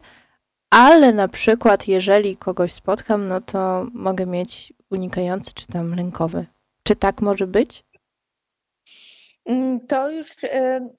ale 0.70 1.12
na 1.12 1.28
przykład 1.28 1.88
jeżeli 1.88 2.37
kogoś 2.37 2.72
spotkam, 2.72 3.28
no 3.28 3.40
to 3.40 3.87
mogę 3.92 4.26
mieć 4.26 4.72
unikający 4.90 5.54
czy 5.54 5.66
tam 5.66 5.94
lękowy. 5.94 6.46
Czy 6.87 6.96
tak 6.96 7.20
może 7.22 7.46
być? 7.46 7.85
Mm, 9.44 9.87
To 9.87 10.11
już, 10.11 10.26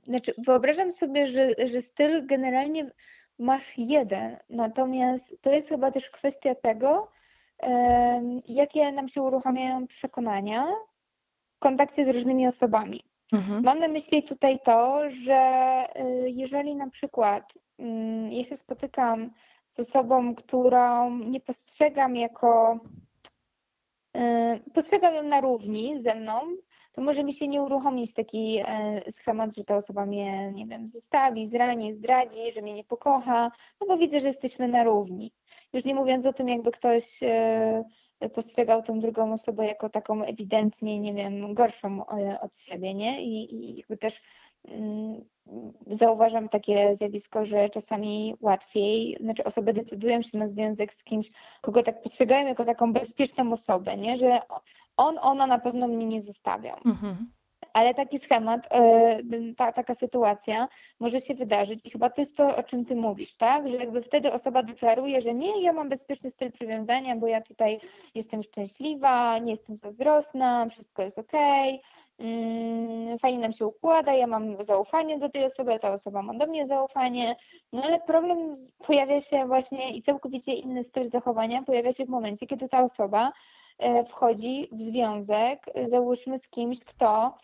znaczy 0.04 0.34
wyobrażam 0.38 0.92
sobie, 0.92 1.28
że, 1.28 1.50
że 1.72 1.82
styl 1.82 2.26
generalnie 2.26 2.92
masz 3.40 3.78
jeden, 3.78 4.38
natomiast 4.50 5.36
to 5.42 5.52
jest 5.52 5.70
chyba 5.70 5.92
też 5.92 6.10
kwestia 6.10 6.56
tego, 6.56 7.12
jakie 8.48 8.92
nam 8.92 9.10
się 9.10 9.22
uruchamiają 9.22 9.88
przekonania 9.88 10.66
w 11.56 11.60
kontakcie 11.60 12.06
z 12.06 12.10
różnymi 12.10 12.48
osobami. 12.48 13.13
Mhm. 13.34 13.64
Mam 13.64 13.80
na 13.80 13.88
myśli 13.88 14.24
tutaj 14.24 14.60
to, 14.64 15.10
że 15.10 15.84
y, 16.00 16.30
jeżeli 16.30 16.76
na 16.76 16.90
przykład 16.90 17.54
mm, 17.80 18.32
ja 18.32 18.44
się 18.44 18.58
spotykam 18.58 19.32
z 19.68 19.80
osobą, 19.80 20.36
którą 20.36 21.18
nie 21.20 21.40
postrzegam 21.40 22.16
jako, 22.16 22.80
y, 24.18 24.72
postrzegam 24.74 25.16
ją 25.16 25.24
na 25.24 25.42
równi 25.42 26.04
ze 26.04 26.16
mną, 26.16 26.42
to 26.92 27.02
może 27.02 27.24
mi 27.24 27.34
się 27.34 27.48
nie 27.48 27.62
uruchomić 27.62 28.14
taki 28.14 28.60
e, 28.66 29.02
schemat, 29.12 29.56
że 29.56 29.64
ta 29.64 29.78
osoba 29.78 30.06
mnie, 30.06 30.52
nie 30.52 30.66
wiem, 30.66 30.90
zostawi, 30.90 31.48
zrani, 31.48 31.94
zdradzi, 31.94 32.52
że 32.56 32.62
mnie 32.62 32.74
nie 32.74 32.84
pokocha, 32.84 33.52
no 33.82 33.88
bo 33.88 33.98
widzę, 33.98 34.20
że 34.20 34.28
jesteśmy 34.28 34.68
na 34.68 34.84
równi. 34.84 35.34
Już 35.74 35.86
nie 35.86 35.96
mówiąc 35.96 36.26
o 36.26 36.34
tym, 36.34 36.50
jakby 36.50 36.72
ktoś 36.72 37.20
postrzegał 38.30 38.84
tą 38.84 39.00
drugą 39.00 39.34
osobę 39.34 39.66
jako 39.66 39.90
taką 39.90 40.24
ewidentnie, 40.24 41.00
nie 41.00 41.14
wiem, 41.14 41.54
gorszą 41.54 42.08
e, 42.08 42.40
od 42.42 42.56
siebie, 42.56 42.94
nie? 42.94 43.24
I, 43.24 43.56
i 43.56 43.78
jakby 43.78 43.98
też 43.98 44.22
mm, 44.66 45.26
zauważam 45.88 46.50
takie 46.50 46.96
zjawisko, 46.96 47.46
że 47.46 47.70
czasami 47.70 48.36
łatwiej, 48.42 49.18
znaczy 49.20 49.44
osoby 49.44 49.74
decydują 49.74 50.22
się 50.22 50.38
na 50.38 50.48
związek 50.48 50.94
z 50.94 51.04
kimś, 51.04 51.32
kogo 51.62 51.84
tak 51.84 52.02
postrzegają 52.02 52.48
jako 52.48 52.66
taką 52.66 52.94
bezpieczną 52.94 53.52
osobę, 53.52 53.98
nie? 53.98 54.18
Że 54.18 54.40
on, 54.98 55.16
ona 55.22 55.48
na 55.48 55.60
pewno 55.60 55.88
mnie 55.88 56.06
nie 56.06 56.24
zostawią. 56.24 56.76
Mhm. 56.86 57.32
Ale 57.74 57.94
taki 57.94 58.20
schemat, 58.20 58.68
e, 58.72 59.20
ta, 59.58 59.72
taka 59.72 59.96
sytuacja 59.96 60.68
może 61.00 61.22
się 61.22 61.36
wydarzyć 61.36 61.80
i 61.84 61.90
chyba 61.90 62.10
to 62.10 62.22
jest 62.22 62.38
to, 62.38 62.56
o 62.56 62.64
czym 62.64 62.86
ty 62.86 62.96
mówisz, 62.96 63.36
tak? 63.36 63.68
Że 63.70 63.78
jakby 63.78 64.02
wtedy 64.02 64.34
osoba 64.34 64.64
deklaruje, 64.64 65.22
że 65.22 65.34
nie, 65.34 65.62
ja 65.62 65.74
mam 65.74 65.90
bezpieczny 65.90 66.30
styl 66.30 66.52
przywiązania, 66.52 67.16
bo 67.16 67.28
ja 67.28 67.42
tutaj 67.42 67.80
jestem 68.16 68.44
szczęśliwa, 68.44 69.38
nie 69.38 69.52
jestem 69.52 69.78
zazdrosna, 69.78 70.68
wszystko 70.70 71.04
jest 71.04 71.20
okej, 71.20 71.82
mm, 72.20 73.20
fajnie 73.20 73.40
nam 73.40 73.54
się 73.54 73.66
układa, 73.66 74.14
ja 74.14 74.28
mam 74.28 74.66
zaufanie 74.66 75.20
do 75.20 75.30
tej 75.30 75.46
osoby, 75.46 75.80
ta 75.80 75.94
osoba 75.94 76.22
ma 76.22 76.34
do 76.34 76.48
mnie 76.48 76.66
zaufanie, 76.66 77.36
no 77.72 77.84
ale 77.84 78.00
problem 78.00 78.54
pojawia 78.78 79.22
się 79.22 79.48
właśnie 79.48 79.92
i 79.92 80.02
całkowicie 80.02 80.54
inny 80.54 80.84
styl 80.84 81.08
zachowania 81.10 81.64
pojawia 81.64 81.94
się 81.94 82.06
w 82.06 82.10
momencie, 82.10 82.48
kiedy 82.48 82.70
ta 82.70 82.84
osoba 82.84 83.32
e, 83.80 84.06
wchodzi 84.06 84.68
w 84.72 84.80
związek, 84.80 85.66
e, 85.74 85.88
załóżmy 85.88 86.40
z 86.40 86.48
kimś, 86.48 86.80
kto 86.80 87.38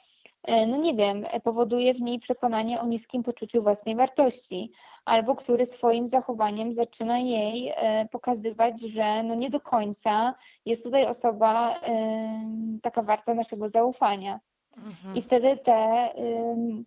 no 0.48 0.78
nie 0.78 0.96
wiem, 0.96 1.24
e, 1.32 1.40
powoduje 1.40 1.94
w 1.94 2.02
niej 2.02 2.20
przekonanie 2.20 2.82
o 2.82 2.88
niskim 2.88 3.24
poczuciu 3.24 3.62
własnej 3.62 3.96
wartości, 3.96 4.72
albo 5.06 5.36
który 5.36 5.66
swoim 5.66 6.08
zachowaniem 6.08 6.74
zaczyna 6.74 7.20
jej 7.20 7.74
e, 7.76 8.08
pokazywać, 8.12 8.82
że 8.82 9.24
no 9.24 9.36
nie 9.36 9.50
do 9.50 9.60
końca 9.60 10.34
jest 10.66 10.84
tutaj 10.84 11.06
osoba 11.06 11.80
taka 12.82 13.04
warta 13.04 13.34
naszego 13.34 13.68
zaufania. 13.68 14.40
Mhm. 14.78 15.16
I 15.16 15.22
wtedy 15.22 15.58
te, 15.58 16.10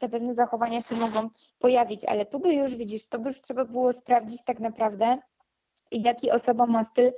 te 0.00 0.08
pewne 0.08 0.34
zachowania 0.34 0.80
się 0.80 0.94
mogą 0.94 1.28
pojawić, 1.58 2.04
ale 2.04 2.26
tu 2.26 2.40
by 2.40 2.54
już 2.54 2.76
widzisz, 2.76 3.08
to 3.08 3.18
by 3.18 3.28
już 3.28 3.40
trzeba 3.40 3.64
było 3.64 3.92
sprawdzić 3.92 4.44
tak 4.44 4.60
naprawdę, 4.60 5.18
jaki 5.92 6.30
osoba 6.30 6.66
ma 6.66 6.84
styl 6.84 7.06
e, 7.06 7.12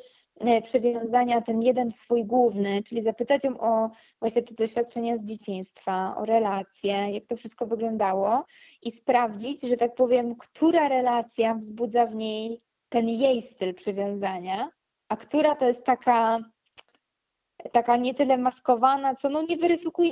przywiązania, 0.64 1.40
ten 1.40 1.62
jeden 1.62 1.90
swój 1.90 2.25
główny, 2.25 2.83
czyli 2.83 3.03
zapytać 3.03 3.44
ją 3.44 3.61
o 3.61 3.90
właśnie 4.20 4.42
te 4.42 4.55
doświadczenia 4.55 5.16
z 5.16 5.25
dzieciństwa, 5.25 6.14
o 6.16 6.25
relacje, 6.25 7.11
jak 7.11 7.27
to 7.27 7.37
wszystko 7.37 7.66
wyglądało 7.66 8.44
i 8.83 8.92
sprawdzić, 8.92 9.61
że 9.61 9.77
tak 9.77 9.94
powiem, 9.94 10.37
która 10.37 10.88
relacja 10.88 11.55
wzbudza 11.55 12.07
w 12.07 12.14
niej 12.14 12.61
ten 12.88 13.09
jej 13.09 13.42
styl 13.42 13.75
przywiązania, 13.75 14.68
a 15.09 15.16
która 15.16 15.55
to 15.55 15.68
jest 15.68 15.85
taka 15.85 16.40
taka 17.73 17.97
nie 17.97 18.14
tyle 18.14 18.38
maskowana, 18.38 19.14
co 19.14 19.29
no 19.29 19.42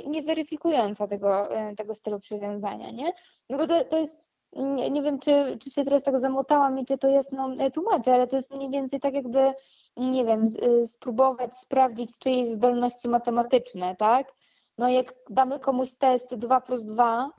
nie 0.07 0.23
weryfikująca 0.23 1.07
tego, 1.07 1.55
e, 1.57 1.75
tego 1.75 1.95
stylu 1.95 2.19
przywiązania, 2.19 2.91
nie? 2.91 3.11
No 3.49 3.57
bo 3.57 3.67
to, 3.67 3.83
to 3.83 3.99
jest, 3.99 4.15
nie, 4.55 4.89
nie 4.89 5.01
wiem, 5.01 5.19
czy, 5.19 5.57
czy 5.63 5.71
się 5.71 5.83
teraz 5.85 6.03
tak 6.03 6.19
zamotałam 6.19 6.79
i 6.79 6.85
czy 6.85 6.97
to 6.97 7.07
jasno 7.07 7.53
e, 7.59 7.71
tłumaczę, 7.71 8.13
ale 8.13 8.27
to 8.27 8.35
jest 8.35 8.51
mniej 8.51 8.69
więcej 8.69 8.99
tak 8.99 9.13
jakby, 9.13 9.53
nie 9.97 10.25
wiem, 10.25 10.47
y, 10.63 10.87
spróbować 10.87 11.57
sprawdzić 11.57 12.17
czyjeś 12.17 12.47
zdolności 12.49 13.07
matematyczne, 13.07 13.95
tak? 13.95 14.33
No 14.77 14.89
jak 14.89 15.13
damy 15.29 15.59
komuś 15.59 15.93
test 15.93 16.35
2 16.35 16.61
plus 16.61 16.83
2, 16.83 17.29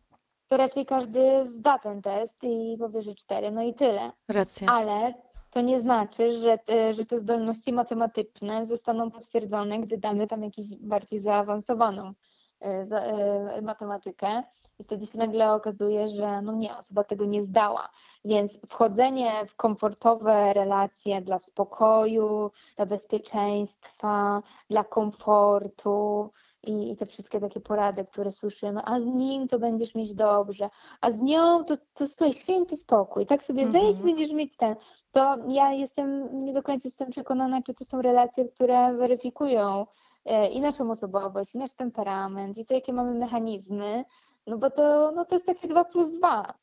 to 0.48 0.56
raczej 0.56 0.86
każdy 0.86 1.46
zda 1.48 1.78
ten 1.78 2.02
test 2.02 2.34
i 2.42 2.76
powie, 2.78 3.02
że 3.02 3.14
4, 3.14 3.50
no 3.50 3.62
i 3.62 3.74
tyle 3.74 4.12
Racja. 4.28 4.68
ale 4.70 5.14
to 5.50 5.60
nie 5.60 5.80
znaczy, 5.80 6.32
że 6.32 6.58
te, 6.58 6.94
że 6.94 7.06
te 7.06 7.18
zdolności 7.18 7.72
matematyczne 7.72 8.66
zostaną 8.66 9.10
potwierdzone, 9.10 9.78
gdy 9.78 9.98
damy 9.98 10.26
tam 10.26 10.42
jakąś 10.42 10.66
bardziej 10.80 11.20
zaawansowaną 11.20 12.12
e, 12.60 12.86
za- 12.86 13.00
e, 13.00 13.62
matematykę 13.62 14.42
i 14.78 14.84
wtedy 14.84 15.06
się 15.06 15.18
nagle 15.18 15.52
okazuje, 15.52 16.08
że 16.08 16.42
no 16.42 16.52
nie, 16.52 16.76
osoba 16.76 17.04
tego 17.04 17.24
nie 17.24 17.42
zdała. 17.42 17.88
Więc 18.24 18.58
wchodzenie 18.68 19.32
w 19.48 19.56
komfortowe 19.56 20.52
relacje 20.52 21.20
dla 21.22 21.38
spokoju, 21.38 22.50
dla 22.76 22.86
bezpieczeństwa, 22.86 24.42
dla 24.70 24.84
komfortu 24.84 26.30
i, 26.62 26.90
i 26.92 26.96
te 26.96 27.06
wszystkie 27.06 27.40
takie 27.40 27.60
porady, 27.60 28.04
które 28.04 28.32
słyszymy, 28.32 28.80
a 28.84 29.00
z 29.00 29.06
nim 29.06 29.48
to 29.48 29.58
będziesz 29.58 29.94
mieć 29.94 30.14
dobrze, 30.14 30.70
a 31.00 31.10
z 31.10 31.18
nią 31.18 31.64
to, 31.64 31.76
to 31.94 32.08
słuchaj, 32.08 32.32
święty 32.32 32.76
spokój, 32.76 33.26
tak 33.26 33.44
sobie 33.44 33.66
wejdź, 33.68 33.96
Mhm. 33.96 34.04
będziesz 34.04 34.32
mieć 34.32 34.56
ten. 34.56 34.76
To 35.12 35.36
ja 35.48 35.72
jestem, 35.72 36.38
nie 36.44 36.52
do 36.52 36.62
końca 36.62 36.88
jestem 36.88 37.10
przekonana, 37.10 37.62
czy 37.62 37.74
to 37.74 37.84
są 37.84 38.02
relacje, 38.02 38.44
które 38.44 38.94
weryfikują 38.94 39.86
e, 40.24 40.48
i 40.48 40.60
naszą 40.60 40.90
osobowość, 40.90 41.54
i 41.54 41.58
nasz 41.58 41.72
temperament, 41.72 42.58
i 42.58 42.66
to, 42.66 42.74
jakie 42.74 42.92
mamy 42.92 43.14
mechanizmy, 43.14 44.04
no 44.46 44.58
bo 44.58 44.70
to, 44.70 45.12
no 45.16 45.24
to 45.24 45.34
jest 45.34 45.46
takie 45.46 45.68
2 45.68 45.84
plus 45.84 46.10
2. 46.10 46.54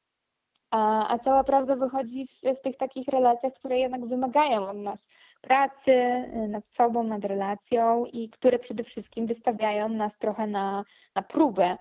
A, 0.71 1.07
a 1.13 1.19
cała 1.19 1.43
prawda 1.43 1.75
wychodzi 1.75 2.27
w, 2.27 2.59
w 2.59 2.61
tych 2.61 2.77
takich 2.77 3.07
relacjach, 3.07 3.53
które 3.53 3.79
jednak 3.79 4.05
wymagają 4.05 4.67
od 4.67 4.77
nas 4.77 5.05
pracy 5.41 5.91
y, 5.91 6.47
nad 6.47 6.67
sobą, 6.69 7.03
nad 7.03 7.25
relacją 7.25 8.05
i 8.05 8.29
które 8.29 8.59
przede 8.59 8.83
wszystkim 8.83 9.27
wystawiają 9.27 9.89
nas 9.89 10.17
trochę 10.17 10.47
na, 10.47 10.83
na 11.15 11.21
próbę 11.21 11.77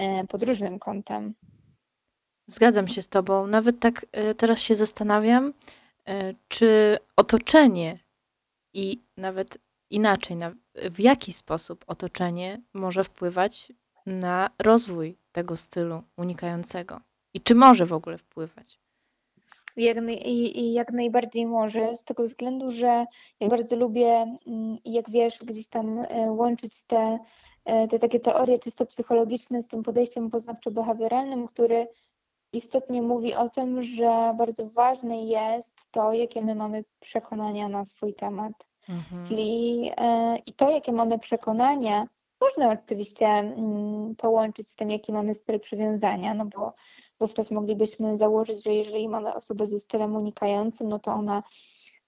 y, 0.00 0.26
pod 0.26 0.42
różnym 0.42 0.78
kątem. 0.78 1.34
Zgadzam 2.46 2.88
się 2.88 3.02
z 3.02 3.08
tobą. 3.08 3.46
Nawet 3.46 3.80
tak 3.80 4.06
e, 4.12 4.34
teraz 4.34 4.58
się 4.58 4.74
zastanawiam, 4.74 5.52
czy 6.48 6.98
otoczenie 7.16 7.98
i 8.74 9.02
nawet 9.16 9.58
inaczej, 9.90 10.36
na, 10.36 10.52
w 10.74 11.00
jaki 11.00 11.32
sposób 11.32 11.84
otoczenie 11.86 12.62
może 12.74 13.04
wpływać 13.04 13.72
na 14.06 14.50
rozwój 14.58 15.16
tego 15.32 15.56
stylu 15.56 16.02
unikającego. 16.16 17.00
I 17.34 17.40
czy 17.40 17.54
może 17.54 17.86
w 17.86 17.92
ogóle 17.92 18.18
wpływać? 18.18 18.78
Jak, 19.76 19.96
i, 20.10 20.60
I 20.60 20.72
jak 20.72 20.92
najbardziej 20.92 21.46
może, 21.46 21.96
z 21.96 22.04
tego 22.04 22.22
względu, 22.22 22.72
że 22.72 23.04
ja 23.40 23.48
bardzo 23.48 23.76
lubię, 23.76 24.36
mm, 24.46 24.78
jak 24.84 25.10
wiesz, 25.10 25.38
gdzieś 25.38 25.68
tam 25.68 25.98
e, 25.98 26.30
łączyć 26.30 26.82
te, 26.86 27.18
e, 27.64 27.88
te 27.88 27.98
takie 27.98 28.20
teorie 28.20 28.58
czysto 28.58 28.86
psychologiczne 28.86 29.62
z 29.62 29.66
tym 29.66 29.82
podejściem 29.82 30.30
poznawczo-behawioralnym, 30.30 31.46
który 31.46 31.86
istotnie 32.52 33.02
mówi 33.02 33.34
o 33.34 33.48
tym, 33.48 33.82
że 33.82 34.34
bardzo 34.38 34.66
ważne 34.66 35.24
jest 35.24 35.72
to, 35.90 36.12
jakie 36.12 36.42
my 36.42 36.54
mamy 36.54 36.84
przekonania 37.00 37.68
na 37.68 37.84
swój 37.84 38.14
temat. 38.14 38.52
Mhm. 38.88 39.26
Czyli 39.26 39.90
e, 39.96 40.36
i 40.46 40.52
to, 40.52 40.70
jakie 40.70 40.92
mamy 40.92 41.18
przekonania, 41.18 42.06
można 42.40 42.72
oczywiście 42.72 43.26
mm, 43.26 44.16
połączyć 44.16 44.70
z 44.70 44.74
tym, 44.74 44.90
jaki 44.90 45.12
mamy 45.12 45.34
styl 45.34 45.60
przywiązania, 45.60 46.34
no 46.34 46.46
bo 46.46 46.72
wówczas 47.20 47.50
moglibyśmy 47.50 48.16
założyć, 48.16 48.64
że 48.64 48.74
jeżeli 48.74 49.08
mamy 49.08 49.34
osobę 49.34 49.66
ze 49.66 49.80
stylem 49.80 50.16
unikającym, 50.16 50.88
no 50.88 50.98
to 50.98 51.10
ona 51.12 51.42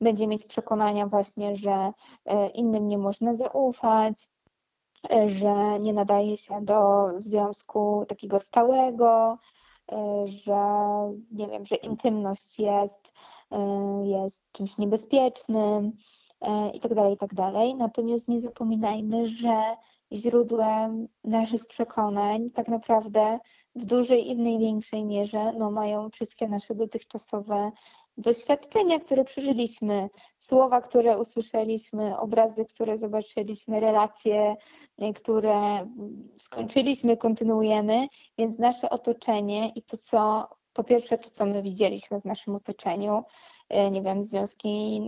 będzie 0.01 0.27
mieć 0.27 0.45
przekonania 0.45 1.07
właśnie, 1.07 1.57
że 1.57 1.93
e, 2.25 2.49
innym 2.49 2.88
nie 2.88 2.99
można 2.99 3.35
zaufać, 3.35 4.29
e, 5.11 5.29
że 5.29 5.81
nie 5.81 5.93
nadaje 5.93 6.37
się 6.37 6.64
do 6.64 7.09
związku 7.17 8.05
takiego 8.09 8.41
stałego, 8.41 9.38
e, 9.93 10.27
że 10.27 10.62
nie 11.31 11.49
wiem, 11.49 11.67
że 11.67 11.75
intymność 11.75 12.59
jest 12.59 13.12
jest 14.05 14.43
czymś 14.53 14.79
niebezpiecznym 14.79 15.93
itd., 16.73 16.95
tak 16.95 17.11
itd. 17.11 17.53
Tak 17.53 17.79
Natomiast 17.79 18.29
nie 18.29 18.41
zapominajmy, 18.41 19.29
że 19.29 19.77
źródłem 20.12 21.09
naszych 21.25 21.66
przekonań 21.66 22.51
tak 22.51 22.68
naprawdę 22.68 23.38
w 23.75 23.85
dużej 23.85 24.31
i 24.31 24.37
w 24.37 24.38
największej 24.38 25.05
mierze 25.05 25.53
no, 25.59 25.71
mają 25.71 26.11
wszystkie 26.11 26.49
nasze 26.49 26.75
dotychczasowe 26.75 27.73
doświadczenia, 28.18 29.01
które 29.01 29.25
przeżyliśmy, 29.25 30.09
słowa, 30.38 30.81
które 30.81 31.18
usłyszeliśmy, 31.18 32.18
obrazy, 32.18 32.64
które 32.64 32.99
zobaczyliśmy, 32.99 33.81
relacje, 33.81 34.57
które 35.14 35.88
skończyliśmy, 36.38 37.16
kontynuujemy, 37.16 38.07
więc 38.38 38.59
nasze 38.59 38.90
otoczenie 38.90 39.68
i 39.68 39.83
to, 39.83 39.97
co 39.97 40.49
po 40.73 40.85
pierwsze 40.85 41.18
to, 41.18 41.31
co 41.31 41.47
my 41.47 41.62
widzieliśmy 41.62 42.21
w 42.21 42.25
naszym 42.25 42.55
otoczeniu, 42.55 43.23
e, 43.68 43.90
nie 43.90 44.03
wiem, 44.03 44.23
związki 44.23 45.03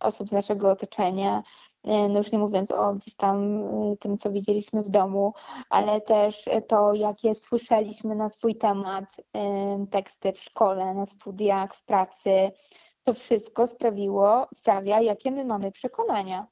osób 0.00 0.28
z 0.28 0.32
naszego 0.32 0.70
otoczenia, 0.70 1.42
no 1.84 2.18
już 2.18 2.32
nie 2.32 2.38
mówiąc 2.38 2.70
o 2.70 2.94
gdzieś 2.94 3.14
tam 3.14 3.62
e, 3.92 3.96
tym, 3.96 4.18
co 4.18 4.30
widzieliśmy 4.30 4.82
w 4.82 4.88
domu, 4.88 5.34
ale 5.70 6.00
też 6.00 6.44
to, 6.68 6.94
jakie 6.94 7.34
słyszeliśmy 7.34 8.14
na 8.14 8.28
swój 8.28 8.56
temat 8.56 9.04
teksty 9.90 10.32
w 10.32 10.40
szkole, 10.40 10.94
na 10.94 11.06
studiach, 11.06 11.74
w 11.74 11.84
pracy, 11.84 12.50
to 13.04 13.14
wszystko 13.14 13.66
sprawiło, 13.66 14.46
sprawia, 14.54 15.00
jakie 15.00 15.30
my 15.30 15.44
mamy 15.44 15.72
przekonania. 15.72 16.46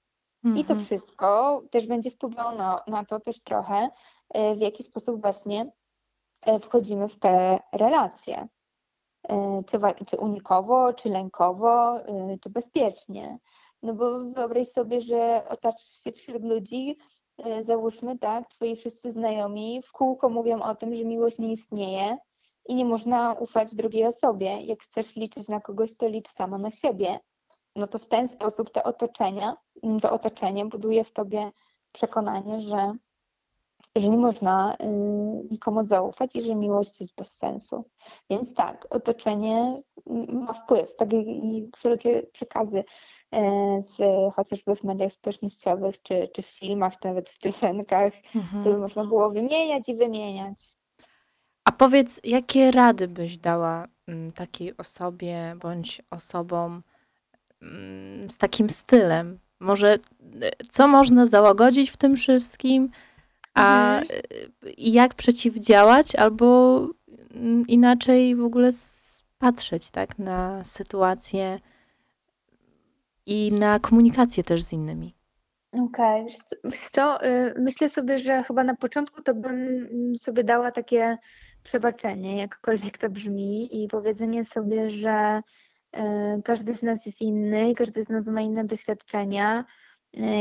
I 0.45 0.65
to 0.65 0.73
mhm. 0.73 0.85
wszystko 0.85 1.63
też 1.71 1.87
będzie 1.87 2.11
wpływało 2.11 2.53
na, 2.53 2.83
na 2.87 3.05
to 3.05 3.21
też 3.21 3.43
trochę, 3.43 3.89
w 4.35 4.61
jaki 4.61 4.83
sposób 4.83 5.21
właśnie 5.21 5.73
E, 6.47 6.61
wchodzimy 6.61 7.09
w 7.09 7.19
te 7.19 7.59
relacje. 7.73 8.49
E, 9.29 9.63
czy, 9.67 10.05
czy 10.07 10.17
unikowo, 10.17 10.93
czy 10.93 11.09
lękowo, 11.09 12.01
e, 12.01 12.39
czy 12.41 12.51
bezpiecznie. 12.51 13.39
No 13.87 13.95
bo 13.95 14.25
wyobraź 14.25 14.69
sobie, 14.69 15.01
że 15.01 15.43
otaczasz 15.49 16.03
się 16.05 16.13
wśród 16.13 16.45
ludzi, 16.45 16.97
załóżmy, 17.63 18.19
tak, 18.19 18.49
twoi 18.49 18.77
wszyscy 18.77 19.11
znajomi 19.11 19.83
w 19.83 19.93
kółko 19.93 20.29
mówią 20.29 20.63
o 20.63 20.75
tym, 20.75 20.95
że 20.95 21.05
miłość 21.05 21.39
nie 21.39 21.53
istnieje 21.53 22.17
i 22.69 22.75
nie 22.75 22.85
można 22.85 23.33
ufać 23.33 23.75
drugiej 23.75 24.07
osobie. 24.07 24.61
Jak 24.61 24.83
chcesz 24.83 25.17
liczyć 25.17 25.49
na 25.49 25.61
kogoś, 25.61 25.97
to 25.97 26.09
licz 26.09 26.29
sama 26.33 26.59
na 26.59 26.71
siebie. 26.71 27.19
No 27.77 27.87
to 27.87 27.99
w 27.99 28.07
ten 28.07 28.29
sposób 28.29 28.71
te 28.71 28.85
otoczenia, 28.85 29.57
to 30.03 30.13
otoczenie 30.13 30.65
buduje 30.65 31.05
w 31.05 31.13
tobie 31.13 31.51
przekonanie, 31.93 32.61
że 32.61 32.93
że 34.01 34.09
nie 34.09 34.17
można 34.17 34.75
y, 34.75 34.87
nikomu 35.51 35.85
zaufać 35.85 36.37
i 36.37 36.43
że 36.43 36.55
miłość 36.55 37.01
jest 37.01 37.15
bez 37.15 37.33
sensu. 37.33 37.85
Więc 38.31 38.55
tak, 38.55 38.87
otoczenie 38.91 39.83
ma 40.33 40.53
wpływ, 40.53 40.97
tak 40.97 41.13
i 41.13 41.71
wszelkie 41.77 42.23
przekazy 42.33 42.85
e, 43.33 43.83
w, 43.83 44.33
chociażby 44.35 44.77
w 44.77 44.85
mediach 44.85 45.13
społecznościowych, 45.13 46.03
czy, 46.03 46.29
czy 46.35 46.43
w 46.43 46.47
filmach, 46.47 46.99
czy 46.99 47.09
nawet 47.09 47.31
w 47.31 47.39
piosenkach, 47.39 48.13
mhm. 48.35 48.65
to 48.65 48.71
by 48.71 48.79
można 48.79 49.05
było 49.05 49.31
wymieniać 49.31 49.89
i 49.89 49.95
wymieniać. 49.95 50.77
A 51.65 51.73
powiedz, 51.73 52.21
jakie 52.25 52.71
rady 52.71 53.09
byś 53.09 53.39
dała 53.39 53.87
takiej 54.35 54.77
osobie 54.77 55.57
bądź 55.61 56.03
osobom 56.11 56.83
z 58.29 58.37
takim 58.37 58.71
stylem? 58.71 59.39
Może 59.61 59.95
y, 59.95 59.99
co 60.69 60.89
można 60.89 61.27
załagodzić 61.27 61.91
w 61.91 61.97
tym 61.97 62.17
wszystkim? 62.17 62.91
A 63.57 63.99
mhm. 64.01 64.23
jak 64.79 65.15
przeciwdziałać, 65.15 66.17
albo 66.17 66.81
mm, 67.35 67.67
inaczej 67.69 68.37
w 68.37 68.45
ogóle 68.45 68.73
patrzeć 69.39 69.91
tak, 69.91 70.19
na 70.19 70.65
sytuację 70.65 71.61
i 73.27 73.53
na 73.53 73.79
komunikację 73.79 74.43
też 74.43 74.63
z 74.63 74.73
innymi. 74.73 75.15
Okej, 75.73 76.27
okay. 76.65 76.79
co, 76.93 77.27
y, 77.27 77.55
myślę 77.59 77.89
sobie, 77.89 78.19
że 78.19 78.43
chyba 78.43 78.65
na 78.65 78.75
początku 78.77 79.23
to 79.23 79.35
bym 79.35 79.89
sobie 80.17 80.45
dała 80.45 80.71
takie 80.71 81.19
przebaczenie, 81.63 82.37
jakkolwiek 82.37 82.99
to 82.99 83.11
brzmi, 83.11 83.83
i 83.85 83.89
powiedzenie 83.89 84.45
sobie, 84.45 84.91
że 84.91 85.41
y, 85.97 86.01
każdy 86.45 86.75
z 86.75 86.83
nas 86.83 87.07
jest 87.07 87.21
inny, 87.21 87.75
każdy 87.75 88.03
z 88.05 88.09
nas 88.09 88.27
ma 88.27 88.41
inne 88.41 88.65
doświadczenia, 88.65 89.65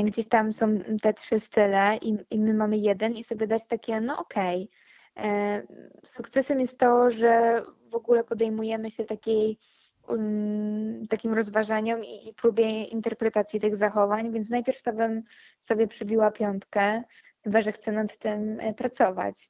gdzieś 0.04 0.28
tam 0.28 0.54
są 0.54 0.78
te 1.02 1.14
trzy 1.14 1.40
style 1.40 1.98
i, 2.02 2.18
i 2.30 2.40
my 2.40 2.54
mamy 2.54 2.78
jeden 2.78 3.14
i 3.14 3.24
sobie 3.24 3.48
dać 3.48 3.66
takie, 3.68 4.02
no 4.02 4.18
okej. 4.20 4.70
Okay. 5.16 5.26
E, 5.26 5.64
sukcesem 6.06 6.60
jest 6.60 6.78
to, 6.78 7.12
że 7.12 7.62
w 7.92 7.96
ogóle 7.96 8.24
podejmujemy 8.24 8.92
się 8.92 9.06
takiej 9.06 9.58
um, 10.08 11.08
takim 11.10 11.34
rozważaniom 11.34 12.04
i, 12.04 12.30
i 12.30 12.34
próbie 12.34 12.84
interpretacji 12.84 13.60
tych 13.60 13.76
zachowań, 13.76 14.32
więc 14.32 14.50
najpierw 14.50 14.82
to 14.82 14.94
bym 14.94 15.24
sobie 15.62 15.88
przybiła 15.88 16.32
piątkę, 16.32 17.04
chyba 17.44 17.62
że 17.62 17.72
chcę 17.72 17.92
nad 17.92 18.18
tym 18.18 18.60
e, 18.60 18.74
pracować. 18.74 19.50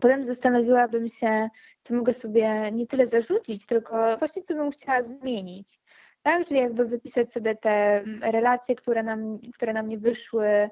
Potem 0.00 0.24
zastanowiłabym 0.24 1.08
się, 1.08 1.48
co 1.82 1.94
mogę 1.94 2.14
sobie 2.14 2.72
nie 2.72 2.86
tyle 2.86 3.06
zarzucić, 3.06 3.66
tylko 3.66 4.16
właśnie 4.18 4.42
co 4.42 4.54
bym 4.54 4.70
chciała 4.70 5.02
zmienić 5.02 5.80
tak? 6.24 6.46
Czyli 6.46 6.60
jakby 6.60 6.84
wypisać 6.86 7.32
sobie 7.32 7.54
te 7.54 7.98
mm, 8.00 8.20
relacje, 8.22 8.74
które 8.74 9.02
nam, 9.02 9.38
które 9.54 9.72
nam 9.72 9.88
nie 9.88 9.98
wyszły, 9.98 10.70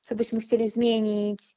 co 0.00 0.14
byśmy 0.14 0.40
chcieli 0.40 0.70
zmienić, 0.70 1.56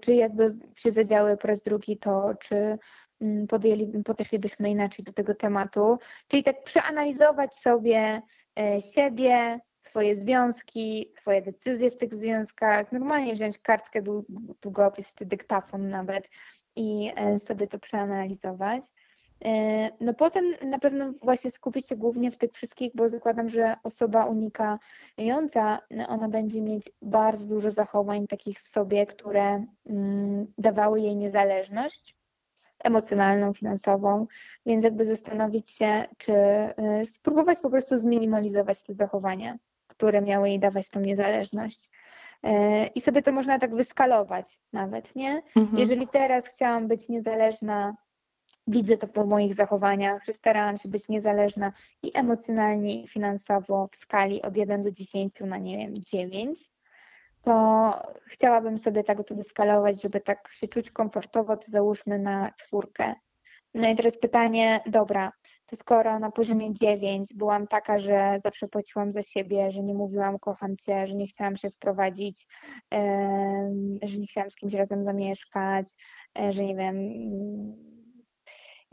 czy 0.00 0.14
jakby 0.14 0.54
się 0.76 0.90
zadziały 0.90 1.36
po 1.36 1.48
raz 1.48 1.62
drugi 1.62 1.98
to, 1.98 2.34
czy 2.40 2.78
mm, 3.20 3.46
podjęli, 3.46 4.02
podeszlibyśmy 4.04 4.70
inaczej 4.70 5.04
do 5.04 5.12
tego 5.12 5.34
tematu. 5.34 5.98
Czyli 6.28 6.42
tak 6.42 6.64
przeanalizować 6.64 7.56
sobie 7.56 8.22
e, 8.58 8.80
siebie, 8.80 9.60
swoje 9.78 10.14
związki, 10.14 11.12
swoje 11.20 11.42
decyzje 11.42 11.90
w 11.90 11.96
tych 11.96 12.14
związkach, 12.14 12.92
normalnie 12.92 13.32
wziąć 13.32 13.58
kartkę, 13.58 14.02
długopis 14.62 15.14
czy 15.14 15.26
dyktafon 15.26 15.88
nawet 15.88 16.28
i 16.76 17.12
e, 17.16 17.38
sobie 17.38 17.66
to 17.66 17.78
przeanalizować. 17.78 18.82
E, 19.46 19.90
no 20.00 20.14
potem 20.14 20.44
na 20.62 20.78
pewno 20.78 21.12
właśnie 21.22 21.50
skupić 21.50 21.88
się 21.88 21.96
głównie 21.96 22.30
w 22.30 22.36
tych 22.36 22.52
wszystkich, 22.52 22.92
bo 22.94 23.08
zakładam, 23.08 23.48
że 23.48 23.76
osoba 23.82 24.26
unikająca, 24.26 25.78
ona 26.08 26.28
będzie 26.28 26.62
mieć 26.62 26.90
bardzo 27.02 27.46
dużo 27.46 27.70
zachowań 27.70 28.26
takich 28.26 28.60
w 28.60 28.68
sobie, 28.68 29.06
które 29.06 29.64
mm, 29.86 30.46
dawały 30.58 31.00
jej 31.00 31.16
niezależność 31.16 32.16
emocjonalną, 32.84 33.54
finansową, 33.54 34.26
więc 34.66 34.84
jakby 34.84 35.04
zastanowić 35.04 35.70
się, 35.70 36.04
czy 36.18 36.32
y, 36.32 37.06
spróbować 37.06 37.58
po 37.58 37.70
prostu 37.70 37.98
zminimalizować 37.98 38.82
te 38.82 38.94
zachowania, 38.94 39.58
które 39.86 40.22
miały 40.22 40.48
jej 40.48 40.58
dawać 40.58 40.88
tą 40.88 41.00
niezależność. 41.00 41.90
E, 42.42 42.86
I 42.86 43.00
sobie 43.00 43.22
to 43.22 43.32
można 43.32 43.58
tak 43.58 43.74
wyskalować 43.74 44.60
nawet, 44.72 45.16
nie? 45.16 45.42
Mhm. 45.56 45.78
Jeżeli 45.78 46.08
teraz 46.08 46.46
chciałam 46.46 46.88
być 46.88 47.08
niezależna 47.08 47.96
Widzę 48.66 48.96
to 48.96 49.08
po 49.08 49.26
moich 49.26 49.54
zachowaniach, 49.54 50.24
że 50.24 50.32
starałam 50.32 50.78
się 50.78 50.88
być 50.88 51.08
niezależna 51.08 51.72
i 52.02 52.10
emocjonalnie, 52.14 53.02
i 53.02 53.08
finansowo 53.08 53.88
w 53.92 53.96
skali 53.96 54.42
od 54.42 54.56
1 54.56 54.82
do 54.82 54.90
10 54.90 55.34
na 55.40 55.58
nie 55.58 55.78
wiem 55.78 55.94
9. 56.12 56.70
To 57.42 57.92
chciałabym 58.26 58.78
sobie 58.78 59.04
tak 59.04 59.28
to 59.28 59.34
wyskalować, 59.34 60.02
żeby 60.02 60.20
tak 60.20 60.48
się 60.52 60.68
czuć 60.68 60.90
komfortowo, 60.90 61.56
to 61.56 61.70
załóżmy 61.70 62.18
na 62.18 62.50
czwórkę. 62.50 63.14
No 63.74 63.88
i 63.88 63.94
teraz 63.94 64.18
pytanie, 64.18 64.80
dobra, 64.86 65.32
to 65.66 65.76
skoro 65.76 66.18
na 66.18 66.30
poziomie 66.30 66.74
9 66.74 67.34
byłam 67.34 67.66
taka, 67.66 67.98
że 67.98 68.36
zawsze 68.44 68.68
płaciłam 68.68 69.12
za 69.12 69.22
siebie, 69.22 69.70
że 69.70 69.82
nie 69.82 69.94
mówiłam 69.94 70.38
kocham 70.38 70.76
cię, 70.76 71.06
że 71.06 71.14
nie 71.14 71.26
chciałam 71.26 71.56
się 71.56 71.70
wprowadzić, 71.70 72.46
że 74.02 74.18
nie 74.18 74.26
chciałam 74.26 74.50
z 74.50 74.56
kimś 74.56 74.74
razem 74.74 75.04
zamieszkać, 75.04 75.92
e, 76.38 76.52
że 76.52 76.64
nie 76.64 76.76
wiem, 76.76 76.96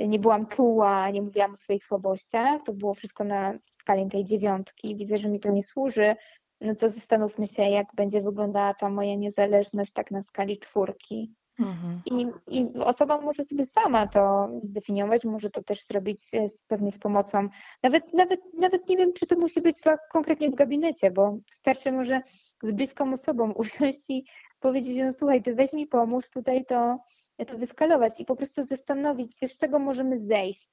nie 0.08 0.20
byłam 0.20 0.48
czuła, 0.48 1.10
nie 1.10 1.22
mówiłam 1.22 1.52
o 1.52 1.56
swoich 1.56 1.84
słabościach, 1.84 2.64
to 2.66 2.74
było 2.74 2.94
wszystko 2.94 3.24
na 3.24 3.54
skali 3.72 4.10
tej 4.10 4.26
dziewiątki. 4.26 4.96
Widzę, 4.96 5.18
że 5.18 5.30
mi 5.30 5.40
to 5.40 5.52
nie 5.52 5.64
służy, 5.64 6.16
no 6.62 6.76
to 6.76 6.90
zastanówmy 6.90 7.48
się, 7.48 7.64
jak 7.64 7.88
będzie 7.96 8.22
wyglądała 8.22 8.74
ta 8.74 8.90
moja 8.90 9.16
niezależność 9.16 9.92
tak 9.92 10.12
na 10.12 10.22
skali 10.22 10.60
czwórki. 10.60 11.36
Mhm. 11.60 12.02
I, 12.06 12.28
I 12.48 12.68
osoba 12.80 13.22
może 13.22 13.46
sobie 13.46 13.66
sama 13.66 14.08
to 14.08 14.50
zdefiniować, 14.62 15.26
może 15.26 15.50
to 15.50 15.64
też 15.64 15.86
zrobić 15.86 16.22
e, 16.34 16.50
z, 16.50 16.62
pewnie 16.62 16.92
z 16.92 17.00
pomocą. 17.00 17.48
Nawet, 17.84 18.14
nawet, 18.14 18.40
nawet 18.54 18.90
nie 18.90 18.98
wiem, 18.98 19.14
czy 19.14 19.26
to 19.26 19.36
musi 19.36 19.62
być 19.62 19.78
konkretnie 20.12 20.50
w 20.50 20.56
gabinecie, 20.56 21.12
bo 21.12 21.38
wystarczy 21.50 21.92
może 21.92 22.22
z 22.64 22.72
bliską 22.72 23.14
osobą 23.14 23.52
usiąść 23.62 24.10
i 24.10 24.26
powiedzieć, 24.60 24.98
no 24.98 25.14
słuchaj, 25.14 25.42
ty 25.42 25.56
weź 25.56 25.74
mi 25.74 25.88
pomóż, 25.88 26.30
tutaj 26.30 26.66
to 26.66 26.98
to 27.46 27.58
wyskalować 27.58 28.14
i 28.20 28.26
po 28.26 28.36
prostu 28.36 28.64
zastanowić 28.64 29.38
się, 29.38 29.48
z 29.48 29.58
czego 29.58 29.80
możemy 29.80 30.18
zejść. 30.18 30.72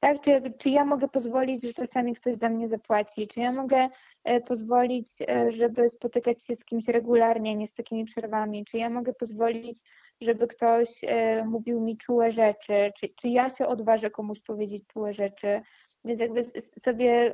Tak? 0.00 0.20
Czy, 0.20 0.52
czy 0.58 0.68
ja 0.68 0.84
mogę 0.84 1.08
pozwolić, 1.08 1.62
że 1.62 1.72
czasami 1.72 2.14
ktoś 2.14 2.36
za 2.36 2.48
mnie 2.48 2.68
zapłaci? 2.68 3.28
Czy 3.28 3.40
ja 3.40 3.52
mogę 3.52 3.88
e, 4.24 4.40
pozwolić, 4.40 5.08
e, 5.28 5.52
żeby 5.52 5.90
spotykać 5.90 6.42
się 6.42 6.56
z 6.56 6.64
kimś 6.64 6.88
regularnie, 6.88 7.54
nie 7.54 7.66
z 7.66 7.74
takimi 7.74 8.04
przerwami? 8.04 8.64
Czy 8.64 8.78
ja 8.78 8.90
mogę 8.90 9.14
pozwolić, 9.14 9.78
żeby 10.20 10.46
ktoś 10.46 10.88
e, 11.02 11.44
mówił 11.44 11.80
mi 11.80 11.96
czułe 11.96 12.30
rzeczy? 12.30 12.92
Czy, 13.00 13.08
czy 13.08 13.28
ja 13.28 13.56
się 13.56 13.66
odważę 13.66 14.10
komuś 14.10 14.40
powiedzieć 14.40 14.86
czułe 14.86 15.12
rzeczy? 15.12 15.60
Więc 16.04 16.20
jakby 16.20 16.44
sobie 16.84 17.32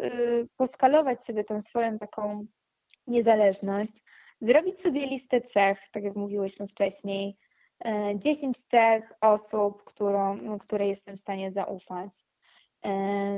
poskalować 0.57 1.25
sobie 1.25 1.45
tą 1.45 1.61
swoją 1.61 1.99
taką 1.99 2.47
niezależność, 3.07 4.03
zrobić 4.41 4.81
sobie 4.81 5.07
listę 5.07 5.41
cech, 5.41 5.79
tak 5.93 6.05
jak 6.05 6.17
mówiłyśmy 6.17 6.69
wcześniej, 6.69 7.37
10 8.15 8.59
cech 8.69 9.13
osób, 9.21 9.85
którą, 9.85 10.59
które 10.59 10.87
jestem 10.87 11.17
w 11.17 11.21
stanie 11.21 11.53
zaufać. 11.53 12.11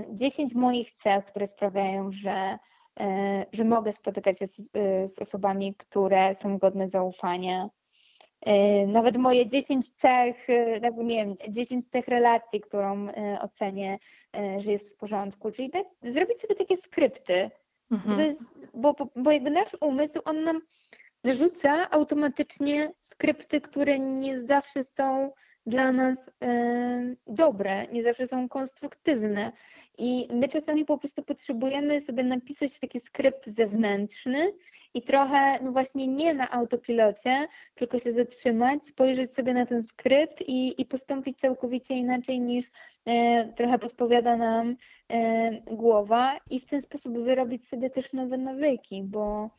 10 0.09 0.53
e, 0.53 0.59
moich 0.59 0.93
cech, 0.93 1.24
które 1.24 1.47
sprawiają, 1.47 2.12
że, 2.12 2.59
e, 3.01 3.47
że 3.53 3.64
mogę 3.64 3.93
spotykać 3.93 4.39
się 4.39 4.47
z, 4.47 4.70
z 5.14 5.18
osobami, 5.18 5.74
które 5.74 6.34
są 6.34 6.59
godne 6.59 6.89
zaufania. 6.89 7.68
E, 8.41 8.86
nawet 8.86 9.16
moje 9.16 9.47
10 9.47 9.91
cech, 9.91 10.49
jakby 10.82 11.05
nie 11.05 11.16
wiem, 11.16 11.36
10 11.49 11.91
cech 11.91 12.09
relacji, 12.09 12.61
którą 12.61 13.07
ocenię, 13.41 13.99
że 14.59 14.72
jest 14.72 14.95
w 14.95 14.97
porządku. 14.97 15.51
Czyli 15.51 15.70
tak, 15.70 15.86
zrobić 16.03 16.41
sobie 16.41 16.55
takie 16.55 16.76
skrypty. 16.76 17.51
Mhm. 17.91 18.20
Jest, 18.20 18.41
bo, 18.74 18.95
bo 19.16 19.30
jakby 19.30 19.51
nasz 19.51 19.76
umysł, 19.80 20.20
on 20.24 20.45
nam 20.45 20.61
narzuca 21.24 21.90
automatycznie 21.90 22.90
skrypty, 23.00 23.60
które 23.60 23.98
nie 23.98 24.38
zawsze 24.38 24.84
są 24.84 25.32
dla 25.68 25.92
nas 25.92 26.30
dobre, 27.26 27.86
nie 27.92 28.02
zawsze 28.02 28.26
są 28.26 28.48
konstruktywne. 28.48 29.52
I 29.98 30.28
my 30.32 30.48
czasami 30.48 30.84
po 30.84 30.98
prostu 30.98 31.22
potrzebujemy 31.22 32.00
sobie 32.00 32.24
napisać 32.24 32.78
taki 32.78 33.00
skrypt 33.00 33.56
zewnętrzny 33.56 34.52
i 34.94 35.02
trochę, 35.02 35.58
no 35.62 35.72
właśnie 35.72 36.06
nie 36.06 36.34
na 36.34 36.50
autopilocie, 36.50 37.46
tylko 37.74 37.98
się 37.98 38.12
zatrzymać, 38.12 38.84
spojrzeć 38.84 39.34
sobie 39.34 39.54
na 39.54 39.66
ten 39.66 39.82
skrypt 39.82 40.48
i, 40.48 40.80
i 40.80 40.86
postąpić 40.86 41.38
całkowicie 41.38 41.94
inaczej 41.94 42.40
niż 42.40 42.64
e, 43.06 43.52
trochę 43.52 43.78
podpowiada 43.78 44.36
nam 44.36 44.76
e, 45.08 45.50
głowa 45.60 46.38
i 46.50 46.60
w 46.60 46.66
ten 46.66 46.82
sposób 46.82 47.18
wyrobić 47.18 47.68
sobie 47.68 47.90
też 47.90 48.12
nowe 48.12 48.38
nawyki, 48.38 49.02
bo 49.02 49.50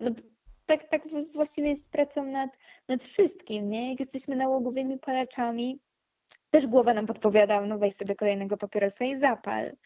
no, 0.00 0.10
tak, 0.68 0.88
tak 0.88 1.02
właściwie 1.34 1.70
jest 1.70 1.88
pracą 1.88 2.24
nad, 2.24 2.50
nad 2.88 3.02
wszystkim, 3.02 3.70
nie? 3.70 3.90
Jak 3.90 4.00
jesteśmy 4.00 4.36
nałogowymi 4.36 4.98
palaczami, 4.98 5.80
też 6.50 6.66
głowa 6.66 6.94
nam 6.94 7.06
podpowiada, 7.06 7.60
no 7.60 7.78
weź 7.78 7.94
sobie 7.94 8.16
kolejnego 8.16 8.56
papierosa 8.56 9.04
i 9.04 9.16
zapal. 9.16 9.76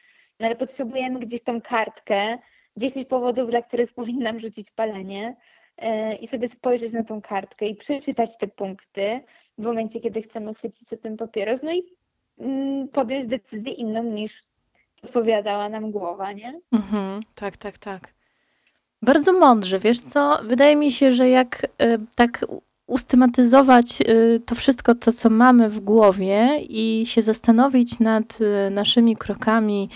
No 0.40 0.46
ale 0.46 0.56
potrzebujemy 0.56 1.20
gdzieś 1.20 1.42
tą 1.42 1.60
kartkę, 1.60 2.38
10 2.76 3.08
powodów, 3.08 3.50
dla 3.50 3.62
których 3.62 3.94
powinnam 3.94 4.40
rzucić 4.40 4.70
palenie 4.70 5.36
yy, 5.82 6.14
i 6.14 6.28
sobie 6.28 6.48
spojrzeć 6.48 6.92
na 6.92 7.04
tą 7.04 7.20
kartkę 7.20 7.66
i 7.66 7.76
przeczytać 7.76 8.30
te 8.38 8.48
punkty 8.48 9.20
w 9.58 9.64
momencie, 9.64 10.00
kiedy 10.00 10.22
chcemy 10.22 10.54
chwycić 10.54 10.88
sobie 10.88 11.02
ten 11.02 11.16
papieros, 11.16 11.62
no 11.62 11.72
i 11.72 11.82
yy, 12.38 12.88
podjąć 12.92 13.26
decyzję 13.26 13.72
inną 13.72 14.02
niż 14.02 14.44
podpowiadała 15.02 15.68
nam 15.68 15.90
głowa, 15.90 16.32
nie? 16.32 16.60
Mhm, 16.72 17.20
tak, 17.34 17.56
tak, 17.56 17.78
tak. 17.78 18.14
Bardzo 19.02 19.32
mądrze, 19.32 19.78
wiesz 19.78 20.00
co? 20.00 20.38
Wydaje 20.44 20.76
mi 20.76 20.92
się, 20.92 21.12
że 21.12 21.28
jak 21.28 21.66
y, 21.82 21.98
tak 22.14 22.44
ustematyzować 22.86 24.00
y, 24.00 24.40
to 24.46 24.54
wszystko, 24.54 24.94
to 24.94 25.12
co 25.12 25.30
mamy 25.30 25.68
w 25.68 25.80
głowie 25.80 26.60
i 26.68 27.06
się 27.06 27.22
zastanowić 27.22 28.00
nad 28.00 28.38
y, 28.40 28.70
naszymi 28.70 29.16
krokami, 29.16 29.88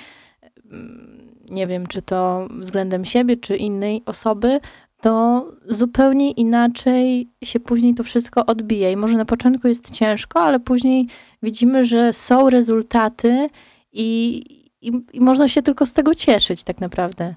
nie 1.51 1.67
wiem, 1.67 1.87
czy 1.87 2.03
to 2.03 2.49
względem 2.51 3.05
siebie, 3.05 3.37
czy 3.37 3.57
innej 3.57 4.03
osoby, 4.07 4.61
to 5.01 5.47
zupełnie 5.69 6.31
inaczej 6.31 7.29
się 7.45 7.61
później 7.61 7.95
to 7.95 8.05
wszystko 8.05 8.47
odbija. 8.47 8.91
I 8.91 8.97
może 8.97 9.17
na 9.17 9.25
początku 9.25 9.69
jest 9.69 9.91
ciężko, 9.91 10.41
ale 10.41 10.61
później 10.61 11.07
widzimy, 11.43 11.85
że 11.85 12.13
są 12.13 12.51
rezultaty 12.51 13.49
i, 13.93 14.43
i, 14.81 14.93
i 15.13 15.21
można 15.21 15.49
się 15.49 15.63
tylko 15.63 15.87
z 15.87 15.93
tego 15.93 16.15
cieszyć, 16.15 16.65
tak 16.65 16.81
naprawdę. 16.81 17.35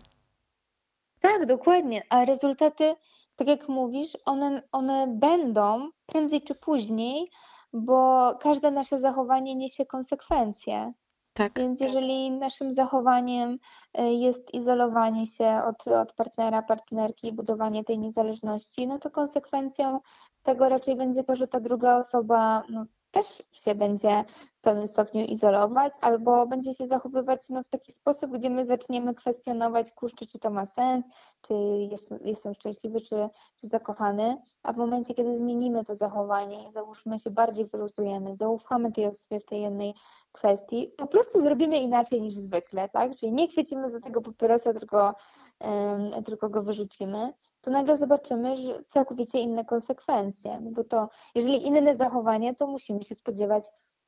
Tak, 1.20 1.46
dokładnie. 1.46 2.02
A 2.10 2.26
rezultaty, 2.26 2.96
tak 3.36 3.48
jak 3.48 3.70
mówisz, 3.70 4.18
one, 4.26 4.62
one 4.72 5.08
będą 5.08 5.90
prędzej 6.06 6.42
czy 6.42 6.56
później, 6.56 7.30
bo 7.74 8.32
każde 8.40 8.72
nasze 8.72 9.00
zachowanie 9.00 9.56
niesie 9.56 9.86
konsekwencje. 9.86 10.94
Tak. 11.34 11.60
Więc 11.60 11.82
jeżeli 11.82 12.32
naszym 12.32 12.74
zachowaniem 12.74 13.58
e, 13.94 14.14
jest 14.14 14.54
izolowanie 14.54 15.26
się 15.28 15.62
od, 15.66 15.88
od 15.88 16.14
partnera, 16.14 16.62
partnerki 16.62 17.28
i 17.28 17.34
budowanie 17.34 17.84
tej 17.84 18.00
niezależności, 18.00 18.88
no 18.88 19.00
to 19.00 19.12
konsekwencją 19.12 20.00
tego 20.44 20.70
raczej 20.70 20.96
będzie 20.96 21.24
to, 21.24 21.36
że 21.36 21.48
ta 21.48 21.60
druga 21.60 21.98
osoba 21.98 22.64
no, 22.70 22.86
też 23.12 23.44
się 23.52 23.76
będzie 23.76 24.24
w 24.58 24.62
pewnym 24.62 24.88
stopniu 24.88 25.26
izolować, 25.26 25.94
albo 26.02 26.48
będzie 26.48 26.76
się 26.76 26.88
zachowywać 26.88 27.50
no, 27.50 27.64
w 27.64 27.68
taki 27.68 27.92
sposób, 27.92 28.32
gdzie 28.32 28.50
my 28.50 28.66
zaczniemy 28.66 29.16
kwestionować, 29.16 29.92
kurczę, 29.92 30.26
czy 30.26 30.40
to 30.40 30.50
ma 30.50 30.66
sens, 30.66 31.06
czy 31.42 31.54
jest, 31.92 32.14
jestem 32.24 32.54
szczęśliwy, 32.54 33.02
czy, 33.02 33.30
czy 33.56 33.68
zakochany, 33.68 34.38
a 34.64 34.74
w 34.74 34.78
momencie, 34.78 35.14
kiedy 35.14 35.38
zmienimy 35.38 35.84
to 35.84 35.96
zachowanie 35.96 36.70
i 36.70 36.72
załóżmy 36.72 37.20
się 37.20 37.30
bardziej 37.30 37.66
wyluzujemy, 37.66 38.36
zaufamy 38.36 38.92
tej 38.92 39.06
osobie 39.06 39.40
w 39.40 39.46
tej 39.46 39.62
jednej 39.62 39.94
kwestii, 40.32 40.94
po 40.98 41.08
prostu 41.08 41.42
zrobimy 41.42 41.80
inaczej 41.80 42.22
niż 42.22 42.34
zwykle, 42.34 42.90
tak? 42.90 43.16
Czyli 43.16 43.32
nie 43.32 43.48
chwycimy 43.48 43.90
za 43.90 44.00
tego 44.00 44.22
papierosa, 44.22 44.74
tylko, 44.74 45.16
um, 45.60 46.24
tylko 46.24 46.50
go 46.50 46.64
wyrzucimy, 46.64 47.34
to 47.62 47.72
nagle 47.72 47.98
zobaczymy, 47.98 48.58
że 48.58 48.84
całkowicie 48.84 49.40
inne 49.40 49.66
konsekwencje, 49.66 50.60
no 50.62 50.72
bo 50.72 50.84
to, 50.84 51.10
jeżeli 51.36 51.68
inne 51.68 51.96
zachowanie, 51.96 52.56
to 52.56 52.68
musimy 52.68 53.04
się 53.04 53.16
spodziewać 53.16 53.64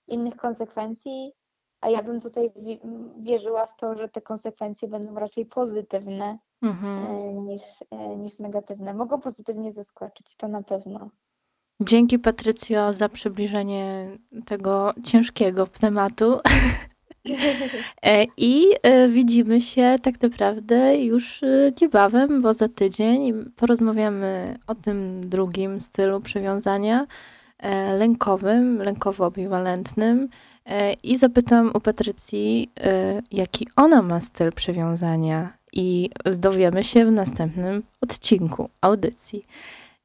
innych 0.07 0.35
konsekwencji, 0.35 1.33
a 1.81 1.89
ja 1.89 2.03
bym 2.03 2.21
tutaj 2.21 2.51
wierzyła 3.17 3.65
w 3.65 3.75
to, 3.75 3.95
że 3.95 4.09
te 4.09 4.21
konsekwencje 4.21 4.87
będą 4.87 5.15
raczej 5.15 5.45
pozytywne 5.45 6.39
mhm. 6.61 7.05
E, 7.05 7.33
niż, 7.33 7.61
e, 7.91 8.15
niż 8.17 8.39
negatywne. 8.39 8.93
Mogą 8.93 9.19
pozytywnie 9.19 9.71
zaskoczyć, 9.71 10.35
to 10.35 10.47
na 10.47 10.63
pewno. 10.63 11.09
Dzięki 11.81 12.19
Patrycjo 12.19 12.93
za 12.93 13.09
przybliżenie 13.09 14.17
tego 14.45 14.93
ciężkiego 15.03 15.67
tematu. 15.67 16.33
E, 18.03 18.25
I 18.37 18.65
widzimy 19.09 19.61
się 19.61 19.95
tak 20.01 20.21
naprawdę 20.21 20.97
już 20.97 21.41
niebawem, 21.81 22.41
bo 22.41 22.53
za 22.53 22.67
tydzień 22.67 23.33
porozmawiamy 23.55 24.57
o 24.67 24.75
tym 24.75 25.29
drugim 25.29 25.79
stylu 25.79 26.21
przywiązania. 26.21 27.07
E, 27.61 27.93
lękowym, 27.93 28.79
lękowo-ambiwalentnym 28.79 30.27
e, 30.65 30.93
i 30.93 31.17
zapytam 31.17 31.71
u 31.73 31.79
Patrycji, 31.79 32.71
e, 32.79 33.21
jaki 33.31 33.67
ona 33.75 34.01
ma 34.01 34.21
styl 34.21 34.51
przywiązania 34.51 35.53
i 35.73 36.09
zdowiemy 36.25 36.83
się 36.83 37.05
w 37.05 37.11
następnym 37.11 37.83
odcinku 38.01 38.69
audycji. 38.81 39.45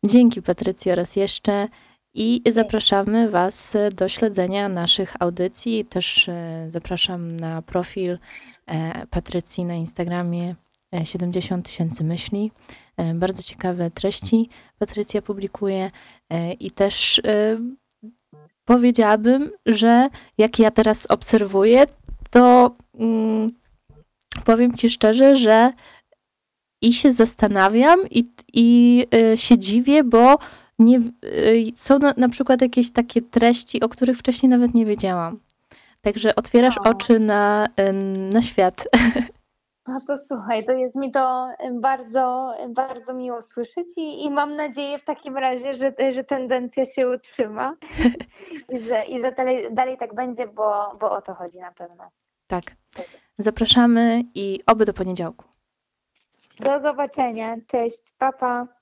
Dzięki 0.05 0.43
Patrycji 0.43 0.95
raz 0.95 1.17
jeszcze 1.17 1.69
i 2.17 2.43
zapraszamy 2.53 3.31
Was 3.31 3.77
do 3.95 4.09
śledzenia 4.09 4.69
naszych 4.69 5.15
audycji. 5.21 5.85
Też 5.85 6.31
zapraszam 6.69 7.37
na 7.37 7.63
profil 7.63 8.19
Patrycji 9.11 9.65
na 9.65 9.75
Instagramie 9.75 10.55
70 11.05 11.67
tysięcy 11.67 12.05
myśli. 12.05 12.53
Bardzo 13.15 13.43
ciekawe 13.43 13.91
treści 13.91 14.49
Patrycja 14.79 15.23
publikuje. 15.23 15.91
E, 16.31 16.53
I 16.53 16.71
też 16.71 17.19
e, 17.19 17.59
powiedziałabym, 18.65 19.51
że 19.67 20.09
jak 20.39 20.59
ja 20.59 20.71
teraz 20.71 21.07
obserwuję, 21.07 21.85
to 22.31 22.77
mm, 22.95 23.53
powiem 24.45 24.77
ci 24.77 24.91
szczerze, 24.91 25.37
że 25.37 25.73
i 26.83 26.93
się 26.93 27.13
zastanawiam, 27.13 28.01
i, 28.11 28.25
i 28.53 29.07
e, 29.15 29.39
się 29.39 29.59
dziwię, 29.59 30.05
bo 30.05 30.39
nie, 30.79 31.01
są 31.77 31.99
na, 31.99 32.15
na, 32.17 32.29
przykład 32.29 32.63
jakieś 32.63 32.93
takie 32.93 33.23
treści, 33.23 33.81
o 33.81 33.89
których 33.89 34.19
wcześniej 34.19 34.51
nawet 34.51 34.75
nie 34.75 34.87
wiedziałam. 34.87 35.41
Także 36.01 36.35
otwierasz 36.35 36.79
o. 36.79 36.89
oczy 36.91 37.21
na, 37.21 37.67
na 38.33 38.43
świat. 38.43 38.85
No 39.89 40.01
to 40.07 40.19
słuchaj, 40.19 40.65
to 40.65 40.73
jest 40.73 40.95
mi 40.95 41.11
to 41.11 41.49
bardzo, 41.73 42.55
bardzo 42.69 43.15
miło 43.15 43.43
słyszeć 43.43 43.87
i, 43.97 44.25
i 44.25 44.31
mam 44.31 44.57
nadzieję 44.57 44.99
w 44.99 45.05
takim 45.05 45.37
razie, 45.37 45.75
że, 45.75 46.13
że 46.13 46.25
tendencja 46.25 46.87
się 46.87 47.09
utrzyma 47.09 47.77
i 48.75 48.81
że, 48.81 49.05
i 49.05 49.23
że 49.23 49.33
dalej, 49.33 49.75
dalej 49.75 49.99
tak 49.99 50.15
będzie, 50.15 50.47
bo, 50.47 50.97
bo 51.01 51.11
o 51.11 51.23
to 51.23 51.35
chodzi 51.35 51.59
na 51.59 51.73
pewno. 51.73 52.11
Tak. 52.47 52.63
Zapraszamy 53.39 54.23
i 54.35 54.61
oby 54.67 54.85
do 54.85 54.93
poniedziałku. 54.93 55.45
Do 56.61 56.81
zobaczenia. 56.81 57.57
Cześć. 57.67 58.03
Papa. 58.19 58.67
Pa. 58.67 58.76